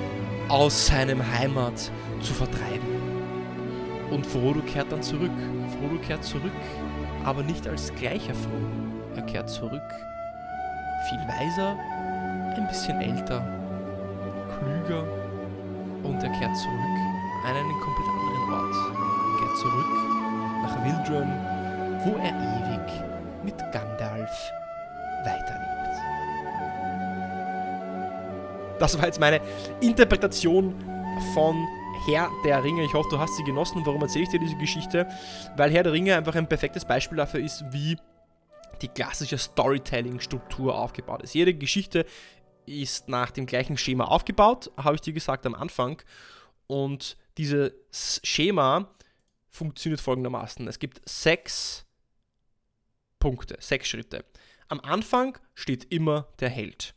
aus 0.49 0.88
seinem 0.88 1.21
Heimat 1.38 1.91
zu 2.21 2.34
vertreiben. 2.34 2.88
Und 4.12 4.25
Frodo 4.25 4.62
kehrt 4.62 4.91
dann 4.91 5.03
zurück. 5.03 5.32
Frodo 5.80 6.01
kehrt 6.01 6.23
zurück, 6.23 6.51
aber 7.25 7.43
nicht 7.43 7.67
als 7.67 7.93
gleicher 7.95 8.34
Frodo. 8.34 8.67
Er 9.15 9.23
kehrt 9.23 9.49
zurück, 9.49 9.82
viel 11.10 11.19
weiser, 11.27 11.75
ein 12.56 12.67
bisschen 12.67 13.01
älter, 13.01 13.41
klüger 14.47 15.03
und 16.03 16.23
er 16.23 16.30
kehrt 16.39 16.56
zurück 16.56 16.97
an 17.45 17.56
einen 17.56 17.80
komplett 17.80 18.08
anderen 18.08 18.53
Ort 18.53 19.06
zurück 19.59 19.87
nach 20.61 20.83
Wildrun, 20.83 21.27
wo 22.05 22.17
er 22.17 22.29
ewig 22.29 23.43
mit 23.43 23.57
Gandalf 23.71 24.51
weiterlebt. 25.23 25.67
Das 28.79 28.97
war 28.97 29.05
jetzt 29.05 29.19
meine 29.19 29.41
Interpretation 29.81 30.75
von 31.33 31.55
Herr 32.05 32.29
der 32.45 32.63
Ringe. 32.63 32.83
Ich 32.83 32.93
hoffe, 32.93 33.09
du 33.09 33.17
hast 33.17 33.35
sie 33.35 33.43
genossen. 33.43 33.81
Warum 33.83 34.01
erzähle 34.01 34.25
ich 34.25 34.29
dir 34.29 34.39
diese 34.39 34.57
Geschichte? 34.57 35.07
Weil 35.55 35.71
Herr 35.71 35.83
der 35.83 35.93
Ringe 35.93 36.15
einfach 36.15 36.35
ein 36.35 36.47
perfektes 36.47 36.85
Beispiel 36.85 37.17
dafür 37.17 37.39
ist, 37.39 37.63
wie 37.71 37.97
die 38.83 38.89
klassische 38.89 39.39
Storytelling-Struktur 39.39 40.77
aufgebaut 40.77 41.23
ist. 41.23 41.33
Jede 41.33 41.55
Geschichte 41.55 42.05
ist 42.67 43.09
nach 43.09 43.31
dem 43.31 43.47
gleichen 43.47 43.77
Schema 43.77 44.05
aufgebaut, 44.05 44.69
habe 44.77 44.93
ich 44.93 45.01
dir 45.01 45.13
gesagt 45.13 45.47
am 45.47 45.55
Anfang. 45.55 45.99
Und 46.67 47.17
dieses 47.37 47.71
Schema 48.23 48.89
funktioniert 49.49 50.01
folgendermaßen. 50.01 50.67
Es 50.67 50.79
gibt 50.79 51.07
sechs 51.07 51.86
Punkte, 53.19 53.57
sechs 53.60 53.88
Schritte. 53.89 54.25
Am 54.67 54.79
Anfang 54.81 55.38
steht 55.55 55.91
immer 55.91 56.27
der 56.39 56.49
Held. 56.49 56.93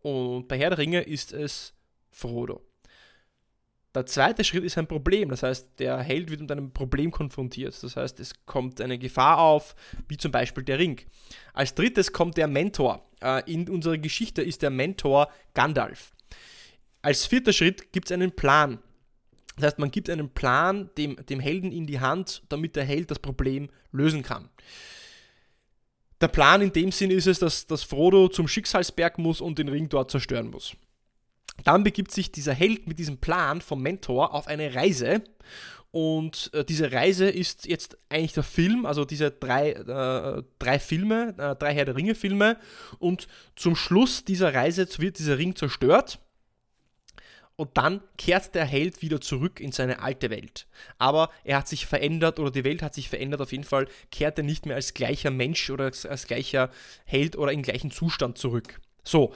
Und 0.00 0.48
bei 0.48 0.58
Herr 0.58 0.70
der 0.70 0.78
Ringe 0.78 1.02
ist 1.02 1.32
es 1.32 1.74
Frodo. 2.10 2.62
Der 3.96 4.04
zweite 4.04 4.44
Schritt 4.44 4.62
ist 4.62 4.76
ein 4.76 4.86
Problem. 4.86 5.30
Das 5.30 5.42
heißt, 5.42 5.78
der 5.78 5.98
Held 5.98 6.30
wird 6.30 6.42
mit 6.42 6.52
einem 6.52 6.70
Problem 6.70 7.10
konfrontiert. 7.10 7.82
Das 7.82 7.96
heißt, 7.96 8.20
es 8.20 8.44
kommt 8.44 8.80
eine 8.82 8.98
Gefahr 8.98 9.38
auf, 9.38 9.74
wie 10.06 10.18
zum 10.18 10.30
Beispiel 10.30 10.64
der 10.64 10.78
Ring. 10.78 11.00
Als 11.54 11.74
drittes 11.74 12.12
kommt 12.12 12.36
der 12.36 12.46
Mentor. 12.46 13.08
Äh, 13.22 13.50
in 13.50 13.68
unserer 13.70 13.96
Geschichte 13.96 14.42
ist 14.42 14.60
der 14.60 14.68
Mentor 14.68 15.30
Gandalf. 15.54 16.12
Als 17.00 17.24
vierter 17.24 17.54
Schritt 17.54 17.90
gibt 17.92 18.08
es 18.08 18.12
einen 18.12 18.32
Plan. 18.32 18.82
Das 19.56 19.66
heißt, 19.66 19.78
man 19.78 19.90
gibt 19.90 20.10
einen 20.10 20.28
Plan 20.28 20.90
dem, 20.98 21.16
dem 21.26 21.40
Helden 21.40 21.72
in 21.72 21.86
die 21.86 22.00
Hand, 22.00 22.42
damit 22.48 22.76
der 22.76 22.84
Held 22.84 23.10
das 23.10 23.18
Problem 23.18 23.70
lösen 23.90 24.22
kann. 24.22 24.50
Der 26.20 26.28
Plan 26.28 26.62
in 26.62 26.72
dem 26.72 26.92
Sinn 26.92 27.10
ist 27.10 27.26
es, 27.26 27.38
dass, 27.38 27.66
dass 27.66 27.82
Frodo 27.82 28.28
zum 28.28 28.48
Schicksalsberg 28.48 29.18
muss 29.18 29.40
und 29.40 29.58
den 29.58 29.68
Ring 29.68 29.88
dort 29.88 30.10
zerstören 30.10 30.50
muss. 30.50 30.74
Dann 31.64 31.84
begibt 31.84 32.10
sich 32.10 32.32
dieser 32.32 32.54
Held 32.54 32.86
mit 32.86 32.98
diesem 32.98 33.18
Plan 33.18 33.60
vom 33.60 33.82
Mentor 33.82 34.34
auf 34.34 34.46
eine 34.46 34.74
Reise. 34.74 35.22
Und 35.90 36.50
äh, 36.52 36.64
diese 36.64 36.92
Reise 36.92 37.28
ist 37.28 37.66
jetzt 37.66 37.96
eigentlich 38.10 38.34
der 38.34 38.42
Film, 38.42 38.84
also 38.84 39.04
diese 39.04 39.30
drei, 39.30 39.70
äh, 39.72 40.42
drei 40.58 40.78
Filme, 40.78 41.34
äh, 41.38 41.56
drei 41.56 41.74
Herr 41.74 41.86
der 41.86 41.96
Ringe-Filme. 41.96 42.58
Und 42.98 43.28
zum 43.54 43.76
Schluss 43.76 44.24
dieser 44.24 44.52
Reise 44.52 44.86
wird 44.98 45.18
dieser 45.18 45.38
Ring 45.38 45.56
zerstört. 45.56 46.18
Und 47.56 47.70
dann 47.78 48.02
kehrt 48.18 48.54
der 48.54 48.66
Held 48.66 49.00
wieder 49.00 49.20
zurück 49.20 49.60
in 49.60 49.72
seine 49.72 50.00
alte 50.00 50.28
Welt. 50.28 50.66
Aber 50.98 51.30
er 51.42 51.58
hat 51.58 51.68
sich 51.68 51.86
verändert 51.86 52.38
oder 52.38 52.50
die 52.50 52.64
Welt 52.64 52.82
hat 52.82 52.94
sich 52.94 53.08
verändert. 53.08 53.40
Auf 53.40 53.52
jeden 53.52 53.64
Fall 53.64 53.88
kehrt 54.10 54.36
er 54.38 54.44
nicht 54.44 54.66
mehr 54.66 54.76
als 54.76 54.92
gleicher 54.92 55.30
Mensch 55.30 55.70
oder 55.70 55.84
als, 55.84 56.04
als 56.04 56.26
gleicher 56.26 56.70
Held 57.06 57.36
oder 57.36 57.52
im 57.52 57.62
gleichen 57.62 57.90
Zustand 57.90 58.36
zurück. 58.36 58.80
So, 59.02 59.32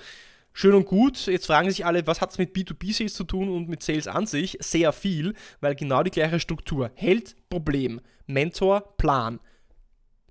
Schön 0.53 0.75
und 0.75 0.87
gut, 0.87 1.27
jetzt 1.27 1.47
fragen 1.47 1.71
sich 1.71 1.87
alle, 1.87 2.07
was 2.09 2.21
hat 2.21 2.33
es 2.33 2.39
mit 2.39 2.55
B2B-Sales 2.55 3.15
zu 3.15 3.25
tun 3.25 3.49
und 3.49 3.69
mit 3.69 3.83
Sales 3.83 4.09
an 4.09 4.27
sich? 4.27 4.59
Sehr 4.61 4.93
viel, 4.93 5.35
weil 5.61 5.77
genau 5.77 6.03
die 6.03 6.11
gleiche 6.11 6.41
Struktur. 6.41 6.91
Held, 6.95 7.37
Problem, 7.49 8.01
Mentor, 8.27 8.97
Plan. 8.97 9.39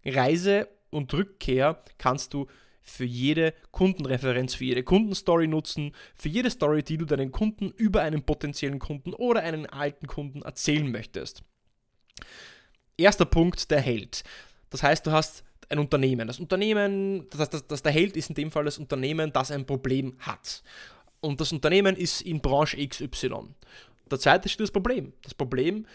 Reise 0.05 0.67
und 0.89 1.13
Rückkehr 1.13 1.81
kannst 1.97 2.33
du 2.33 2.47
für 2.89 3.05
jede 3.05 3.53
Kundenreferenz, 3.71 4.55
für 4.55 4.65
jede 4.65 4.83
Kundenstory 4.83 5.47
nutzen, 5.47 5.93
für 6.15 6.29
jede 6.29 6.49
Story, 6.49 6.83
die 6.83 6.97
du 6.97 7.05
deinen 7.05 7.31
Kunden 7.31 7.71
über 7.71 8.01
einen 8.01 8.23
potenziellen 8.23 8.79
Kunden 8.79 9.13
oder 9.13 9.41
einen 9.41 9.65
alten 9.65 10.07
Kunden 10.07 10.41
erzählen 10.41 10.89
möchtest. 10.89 11.43
Erster 12.97 13.25
Punkt, 13.25 13.71
der 13.71 13.81
Held. 13.81 14.23
Das 14.69 14.83
heißt, 14.83 15.07
du 15.07 15.11
hast 15.11 15.43
ein 15.69 15.79
Unternehmen. 15.79 16.27
Das 16.27 16.39
Unternehmen, 16.39 17.27
das, 17.29 17.49
das, 17.49 17.67
das 17.67 17.81
der 17.81 17.91
Held 17.91 18.17
ist 18.17 18.29
in 18.29 18.35
dem 18.35 18.51
Fall 18.51 18.65
das 18.65 18.77
Unternehmen, 18.77 19.31
das 19.31 19.51
ein 19.51 19.65
Problem 19.65 20.17
hat. 20.19 20.63
Und 21.21 21.39
das 21.39 21.51
Unternehmen 21.51 21.95
ist 21.95 22.21
in 22.21 22.41
Branche 22.41 22.77
XY. 22.85 23.55
Der 24.09 24.19
zweite 24.19 24.49
steht 24.49 24.63
das 24.63 24.71
Problem. 24.71 25.13
Das 25.21 25.33
Problem 25.33 25.85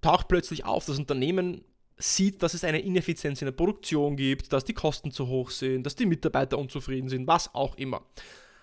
taucht 0.00 0.28
plötzlich 0.28 0.64
auf. 0.64 0.86
Das 0.86 0.98
Unternehmen 0.98 1.64
sieht, 1.96 2.42
dass 2.42 2.54
es 2.54 2.64
eine 2.64 2.80
Ineffizienz 2.80 3.40
in 3.42 3.46
der 3.46 3.52
Produktion 3.52 4.16
gibt, 4.16 4.52
dass 4.52 4.64
die 4.64 4.74
Kosten 4.74 5.10
zu 5.10 5.26
hoch 5.26 5.50
sind, 5.50 5.84
dass 5.84 5.94
die 5.94 6.06
Mitarbeiter 6.06 6.58
unzufrieden 6.58 7.08
sind, 7.08 7.26
was 7.26 7.54
auch 7.54 7.76
immer. 7.76 8.02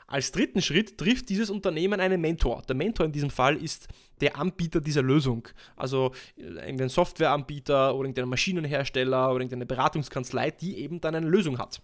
Als 0.09 0.31
dritten 0.31 0.61
Schritt 0.61 0.97
trifft 0.97 1.29
dieses 1.29 1.51
Unternehmen 1.51 1.99
einen 1.99 2.19
Mentor. 2.19 2.63
Der 2.67 2.75
Mentor 2.75 3.05
in 3.05 3.11
diesem 3.11 3.29
Fall 3.29 3.55
ist 3.55 3.87
der 4.21 4.37
Anbieter 4.37 4.81
dieser 4.81 5.03
Lösung. 5.03 5.47
Also 5.75 6.13
äh, 6.35 6.41
irgendein 6.41 6.89
Softwareanbieter 6.89 7.93
oder 7.93 8.05
irgendein 8.05 8.27
Maschinenhersteller 8.27 9.29
oder 9.29 9.41
irgendeine 9.41 9.67
Beratungskanzlei, 9.67 10.49
die 10.49 10.79
eben 10.79 10.99
dann 10.99 11.13
eine 11.13 11.27
Lösung 11.27 11.59
hat. 11.59 11.79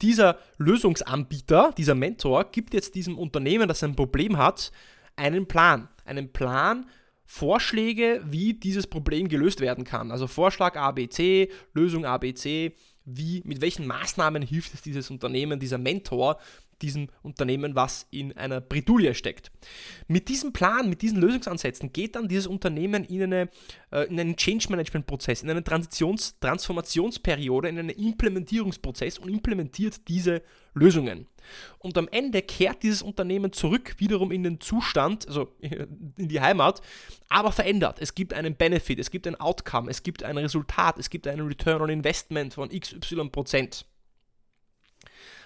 Dieser 0.00 0.38
Lösungsanbieter, 0.56 1.72
dieser 1.76 1.94
Mentor, 1.94 2.44
gibt 2.50 2.72
jetzt 2.72 2.94
diesem 2.94 3.18
Unternehmen, 3.18 3.68
das 3.68 3.84
ein 3.84 3.94
Problem 3.94 4.38
hat, 4.38 4.72
einen 5.14 5.46
Plan. 5.46 5.88
Einen 6.06 6.32
Plan, 6.32 6.86
Vorschläge, 7.26 8.22
wie 8.24 8.54
dieses 8.54 8.86
Problem 8.86 9.28
gelöst 9.28 9.60
werden 9.60 9.84
kann. 9.84 10.10
Also 10.10 10.26
Vorschlag 10.26 10.76
ABC, 10.76 11.50
Lösung 11.72 12.04
ABC, 12.04 12.74
wie, 13.04 13.42
mit 13.44 13.60
welchen 13.60 13.86
Maßnahmen 13.86 14.42
hilft 14.42 14.74
es 14.74 14.82
dieses 14.82 15.10
Unternehmen, 15.10 15.60
dieser 15.60 15.78
Mentor, 15.78 16.38
diesem 16.84 17.08
Unternehmen, 17.22 17.74
was 17.74 18.06
in 18.10 18.36
einer 18.36 18.60
Bredouille 18.60 19.14
steckt. 19.14 19.50
Mit 20.06 20.28
diesem 20.28 20.52
Plan, 20.52 20.88
mit 20.88 21.00
diesen 21.02 21.20
Lösungsansätzen 21.20 21.92
geht 21.92 22.14
dann 22.14 22.28
dieses 22.28 22.46
Unternehmen 22.46 23.04
in, 23.04 23.22
eine, 23.22 23.48
äh, 23.90 24.04
in 24.04 24.20
einen 24.20 24.36
Change 24.36 24.68
Management 24.70 25.06
Prozess, 25.06 25.42
in 25.42 25.50
eine 25.50 25.64
Transitions 25.64 26.38
Transformationsperiode, 26.40 27.68
in 27.68 27.78
einen 27.78 27.90
Implementierungsprozess 27.90 29.18
und 29.18 29.30
implementiert 29.30 30.06
diese 30.08 30.42
Lösungen. 30.74 31.26
Und 31.78 31.96
am 31.98 32.08
Ende 32.08 32.42
kehrt 32.42 32.82
dieses 32.82 33.02
Unternehmen 33.02 33.52
zurück 33.52 33.94
wiederum 33.98 34.30
in 34.32 34.42
den 34.42 34.60
Zustand, 34.60 35.26
also 35.28 35.54
in 35.60 36.28
die 36.28 36.40
Heimat, 36.40 36.80
aber 37.28 37.52
verändert. 37.52 37.98
Es 38.00 38.14
gibt 38.14 38.32
einen 38.32 38.56
Benefit, 38.56 38.98
es 38.98 39.10
gibt 39.10 39.26
ein 39.26 39.38
Outcome, 39.40 39.90
es 39.90 40.02
gibt 40.02 40.22
ein 40.22 40.38
Resultat, 40.38 40.98
es 40.98 41.10
gibt 41.10 41.26
einen 41.26 41.46
Return 41.46 41.82
on 41.82 41.90
Investment 41.90 42.54
von 42.54 42.68
XY 42.68 43.28
Prozent. 43.30 43.86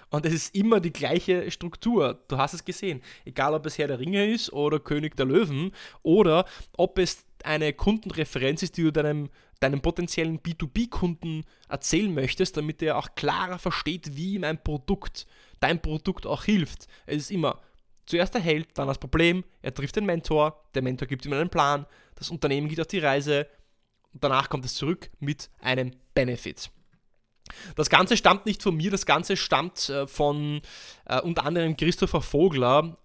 Und 0.09 0.25
es 0.25 0.33
ist 0.33 0.55
immer 0.55 0.79
die 0.79 0.91
gleiche 0.91 1.49
Struktur. 1.51 2.23
Du 2.27 2.37
hast 2.37 2.53
es 2.53 2.65
gesehen. 2.65 3.01
Egal, 3.25 3.53
ob 3.53 3.65
es 3.65 3.77
Herr 3.77 3.87
der 3.87 3.99
Ringe 3.99 4.31
ist 4.31 4.51
oder 4.51 4.79
König 4.79 5.15
der 5.15 5.27
Löwen 5.27 5.71
oder 6.01 6.45
ob 6.77 6.97
es 6.97 7.25
eine 7.43 7.73
Kundenreferenz 7.73 8.63
ist, 8.63 8.77
die 8.77 8.83
du 8.83 8.91
deinem, 8.91 9.29
deinem 9.59 9.81
potenziellen 9.81 10.39
B2B-Kunden 10.39 11.45
erzählen 11.67 12.13
möchtest, 12.13 12.57
damit 12.57 12.81
er 12.81 12.97
auch 12.97 13.15
klarer 13.15 13.59
versteht, 13.59 14.17
wie 14.17 14.33
ihm 14.33 14.43
ein 14.43 14.61
Produkt, 14.61 15.27
dein 15.59 15.81
Produkt 15.81 16.25
auch 16.25 16.43
hilft. 16.43 16.87
Es 17.05 17.17
ist 17.17 17.31
immer 17.31 17.61
zuerst 18.05 18.33
der 18.33 18.41
Held, 18.41 18.69
dann 18.73 18.87
das 18.87 18.97
Problem, 18.97 19.43
er 19.61 19.73
trifft 19.73 19.95
den 19.95 20.05
Mentor, 20.05 20.63
der 20.73 20.81
Mentor 20.81 21.07
gibt 21.07 21.25
ihm 21.25 21.33
einen 21.33 21.49
Plan, 21.49 21.85
das 22.15 22.31
Unternehmen 22.31 22.67
geht 22.67 22.81
auf 22.81 22.87
die 22.87 22.99
Reise 22.99 23.47
und 24.11 24.23
danach 24.23 24.49
kommt 24.49 24.65
es 24.65 24.75
zurück 24.75 25.11
mit 25.19 25.49
einem 25.61 25.91
Benefit. 26.15 26.71
Das 27.75 27.89
Ganze 27.89 28.17
stammt 28.17 28.45
nicht 28.45 28.63
von 28.63 28.75
mir, 28.75 28.91
das 28.91 29.05
Ganze 29.05 29.37
stammt 29.37 29.89
äh, 29.89 30.07
von 30.07 30.61
äh, 31.05 31.21
unter 31.21 31.45
anderem 31.45 31.75
Christopher 31.77 32.21
Vogler. 32.21 32.97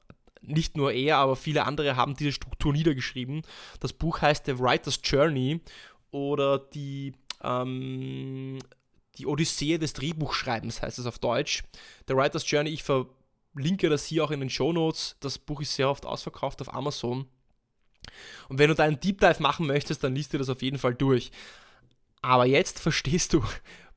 Nicht 0.42 0.76
nur 0.76 0.92
er, 0.92 1.16
aber 1.18 1.36
viele 1.36 1.64
andere 1.64 1.96
haben 1.96 2.16
diese 2.16 2.32
Struktur 2.32 2.72
niedergeschrieben. 2.72 3.42
Das 3.80 3.92
Buch 3.92 4.20
heißt 4.20 4.44
The 4.46 4.58
Writer's 4.58 5.00
Journey 5.02 5.60
oder 6.10 6.58
die, 6.58 7.14
ähm, 7.42 8.58
die 9.16 9.26
Odyssee 9.26 9.78
des 9.78 9.94
Drehbuchschreibens 9.94 10.82
heißt 10.82 10.98
es 10.98 11.06
auf 11.06 11.18
Deutsch. 11.18 11.62
The 12.08 12.14
Writer's 12.14 12.48
Journey, 12.50 12.70
ich 12.70 12.82
verlinke 12.82 13.88
das 13.88 14.04
hier 14.04 14.22
auch 14.24 14.30
in 14.30 14.40
den 14.40 14.50
Show 14.50 14.72
Notes. 14.72 15.16
Das 15.20 15.38
Buch 15.38 15.62
ist 15.62 15.74
sehr 15.74 15.88
oft 15.88 16.04
ausverkauft 16.04 16.60
auf 16.60 16.74
Amazon. 16.74 17.26
Und 18.48 18.58
wenn 18.58 18.68
du 18.68 18.74
da 18.74 18.84
einen 18.84 19.00
Deep 19.00 19.20
Dive 19.20 19.42
machen 19.42 19.66
möchtest, 19.66 20.04
dann 20.04 20.14
liest 20.14 20.32
dir 20.32 20.38
das 20.38 20.50
auf 20.50 20.62
jeden 20.62 20.78
Fall 20.78 20.94
durch. 20.94 21.30
Aber 22.22 22.46
jetzt 22.46 22.80
verstehst 22.80 23.32
du, 23.32 23.44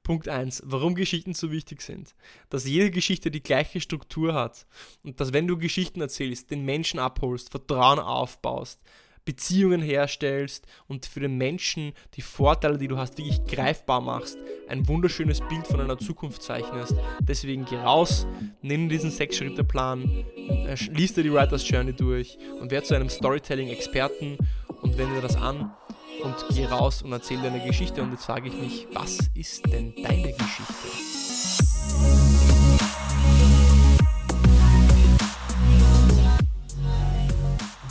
Punkt 0.08 0.30
1, 0.30 0.64
warum 0.66 0.96
Geschichten 0.96 1.34
so 1.34 1.52
wichtig 1.52 1.82
sind. 1.82 2.16
Dass 2.50 2.66
jede 2.66 2.92
Geschichte 2.92 3.30
die 3.30 3.44
gleiche 3.44 3.82
Struktur 3.82 4.34
hat 4.34 4.66
und 5.04 5.20
dass 5.20 5.34
wenn 5.34 5.48
du 5.48 5.58
Geschichten 5.58 6.00
erzählst, 6.00 6.50
den 6.50 6.64
Menschen 6.64 6.98
abholst, 6.98 7.50
Vertrauen 7.52 8.00
aufbaust, 8.00 8.80
Beziehungen 9.26 9.82
herstellst 9.82 10.66
und 10.88 11.08
für 11.08 11.20
den 11.20 11.38
Menschen 11.38 11.92
die 12.14 12.22
Vorteile, 12.22 12.78
die 12.78 12.88
du 12.88 12.98
hast, 12.98 13.18
wirklich 13.18 13.44
greifbar 13.44 14.00
machst, 14.00 14.38
ein 14.70 14.88
wunderschönes 14.88 15.42
Bild 15.42 15.68
von 15.68 15.82
einer 15.82 15.98
Zukunft 15.98 16.42
zeichnest. 16.42 16.96
Deswegen 17.20 17.66
geh 17.66 17.76
raus, 17.76 18.26
nimm 18.62 18.88
diesen 18.88 19.12
Sechs-Schritte-Plan, 19.12 20.24
äh, 20.38 20.78
lies 20.90 21.16
dir 21.16 21.24
die 21.24 21.34
Writer's 21.34 21.68
Journey 21.68 21.92
durch 21.92 22.38
und 22.62 22.72
werde 22.72 22.88
zu 22.88 22.96
einem 22.96 23.10
Storytelling-Experten 23.10 24.38
und 24.82 24.98
wende 24.98 25.20
das 25.20 25.36
an 25.36 25.74
und 26.24 26.36
geh 26.50 26.66
raus 26.66 27.02
und 27.02 27.12
erzähl 27.12 27.42
deine 27.42 27.60
Geschichte. 27.60 28.02
Und 28.02 28.12
jetzt 28.12 28.26
frage 28.26 28.48
ich 28.48 28.56
mich, 28.56 28.88
was 28.94 29.20
ist 29.34 29.66
denn 29.72 29.94
deine 29.96 30.34
Geschichte? 30.34 30.74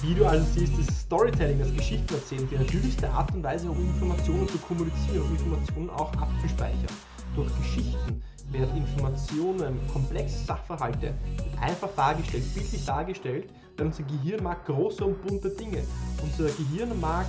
Wie 0.03 0.15
du 0.15 0.27
also 0.27 0.47
siehst, 0.53 0.79
ist 0.79 1.01
Storytelling, 1.01 1.59
das 1.59 1.75
Geschichten 1.75 2.15
erzählen, 2.15 2.49
die 2.49 2.57
natürlichste 2.57 3.11
Art 3.11 3.33
und 3.35 3.43
Weise, 3.43 3.71
um 3.71 3.79
Informationen 3.79 4.49
zu 4.49 4.59
kommunizieren, 4.59 5.23
um 5.23 5.33
Informationen 5.33 5.91
auch 5.91 6.13
abzuspeichern. 6.15 6.95
durch 7.35 7.51
Geschichten 7.59 8.23
werden 8.51 8.77
Informationen, 8.77 9.79
komplexe 9.93 10.45
Sachverhalte 10.45 11.15
einfach 11.61 11.91
dargestellt, 11.97 12.45
bildlich 12.55 12.85
dargestellt, 12.85 13.51
denn 13.79 13.89
unser 13.89 14.05
Gehirn 14.05 14.43
mag 14.43 14.65
große 14.65 15.05
und 15.05 15.25
bunte 15.27 15.51
Dinge. 15.51 15.83
Unser 16.23 16.51
Gehirn 16.55 16.99
mag 17.01 17.27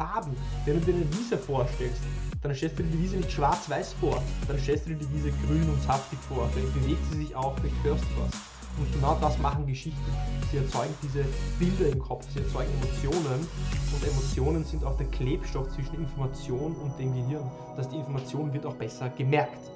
Farben. 0.00 0.34
Wenn 0.64 0.80
du 0.80 0.86
dir 0.86 0.94
eine 0.94 1.12
Wiese 1.12 1.36
vorstellst, 1.36 2.00
dann 2.40 2.54
stellst 2.54 2.78
du 2.78 2.82
dir 2.84 2.90
die 2.92 3.02
Wiese 3.02 3.16
nicht 3.18 3.30
schwarz-weiß 3.30 3.92
vor, 4.00 4.22
dann 4.48 4.58
stellst 4.58 4.86
du 4.86 4.94
dir 4.94 4.96
die 4.96 5.12
Wiese 5.12 5.30
grün 5.44 5.68
und 5.68 5.82
saftig 5.82 6.18
vor, 6.20 6.48
dann 6.54 6.72
bewegt 6.72 7.04
sie 7.12 7.18
sich 7.18 7.36
auch, 7.36 7.54
dann 7.56 7.70
hörst 7.82 8.04
du 8.04 8.22
was. 8.22 8.32
Und 8.78 8.90
genau 8.94 9.18
das 9.20 9.38
machen 9.40 9.66
Geschichten. 9.66 10.00
Sie 10.50 10.56
erzeugen 10.56 10.94
diese 11.02 11.22
Bilder 11.58 11.92
im 11.92 11.98
Kopf, 11.98 12.26
sie 12.32 12.38
erzeugen 12.38 12.70
Emotionen 12.80 13.46
und 13.92 14.08
Emotionen 14.08 14.64
sind 14.64 14.84
auch 14.84 14.96
der 14.96 15.06
Klebstoff 15.08 15.68
zwischen 15.74 15.96
Information 15.96 16.74
und 16.76 16.98
dem 16.98 17.12
Gehirn. 17.12 17.50
Das 17.76 17.84
heißt, 17.84 17.92
die 17.92 17.98
Information 17.98 18.50
wird 18.54 18.64
auch 18.64 18.76
besser 18.76 19.10
gemerkt. 19.10 19.70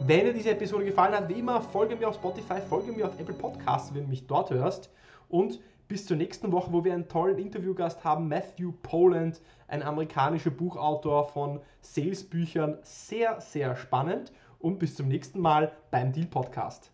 Wenn 0.00 0.24
dir 0.24 0.32
diese 0.32 0.50
Episode 0.50 0.86
gefallen 0.86 1.14
hat, 1.14 1.28
wie 1.28 1.38
immer, 1.38 1.60
folge 1.60 1.94
mir 1.94 2.08
auf 2.08 2.16
Spotify, 2.16 2.60
folge 2.68 2.90
mir 2.90 3.06
auf 3.06 3.20
Apple 3.20 3.34
Podcasts, 3.34 3.94
wenn 3.94 4.02
du 4.02 4.08
mich 4.08 4.26
dort 4.26 4.50
hörst. 4.50 4.90
Und 5.28 5.60
bis 5.88 6.06
zur 6.06 6.18
nächsten 6.18 6.52
Woche, 6.52 6.72
wo 6.72 6.84
wir 6.84 6.92
einen 6.92 7.08
tollen 7.08 7.38
Interviewgast 7.38 8.04
haben, 8.04 8.28
Matthew 8.28 8.72
Poland, 8.82 9.40
ein 9.66 9.82
amerikanischer 9.82 10.50
Buchautor 10.50 11.26
von 11.28 11.60
Salesbüchern. 11.80 12.78
Sehr, 12.82 13.40
sehr 13.40 13.74
spannend. 13.74 14.32
Und 14.58 14.78
bis 14.78 14.96
zum 14.96 15.08
nächsten 15.08 15.40
Mal 15.40 15.72
beim 15.90 16.12
Deal 16.12 16.26
Podcast. 16.26 16.92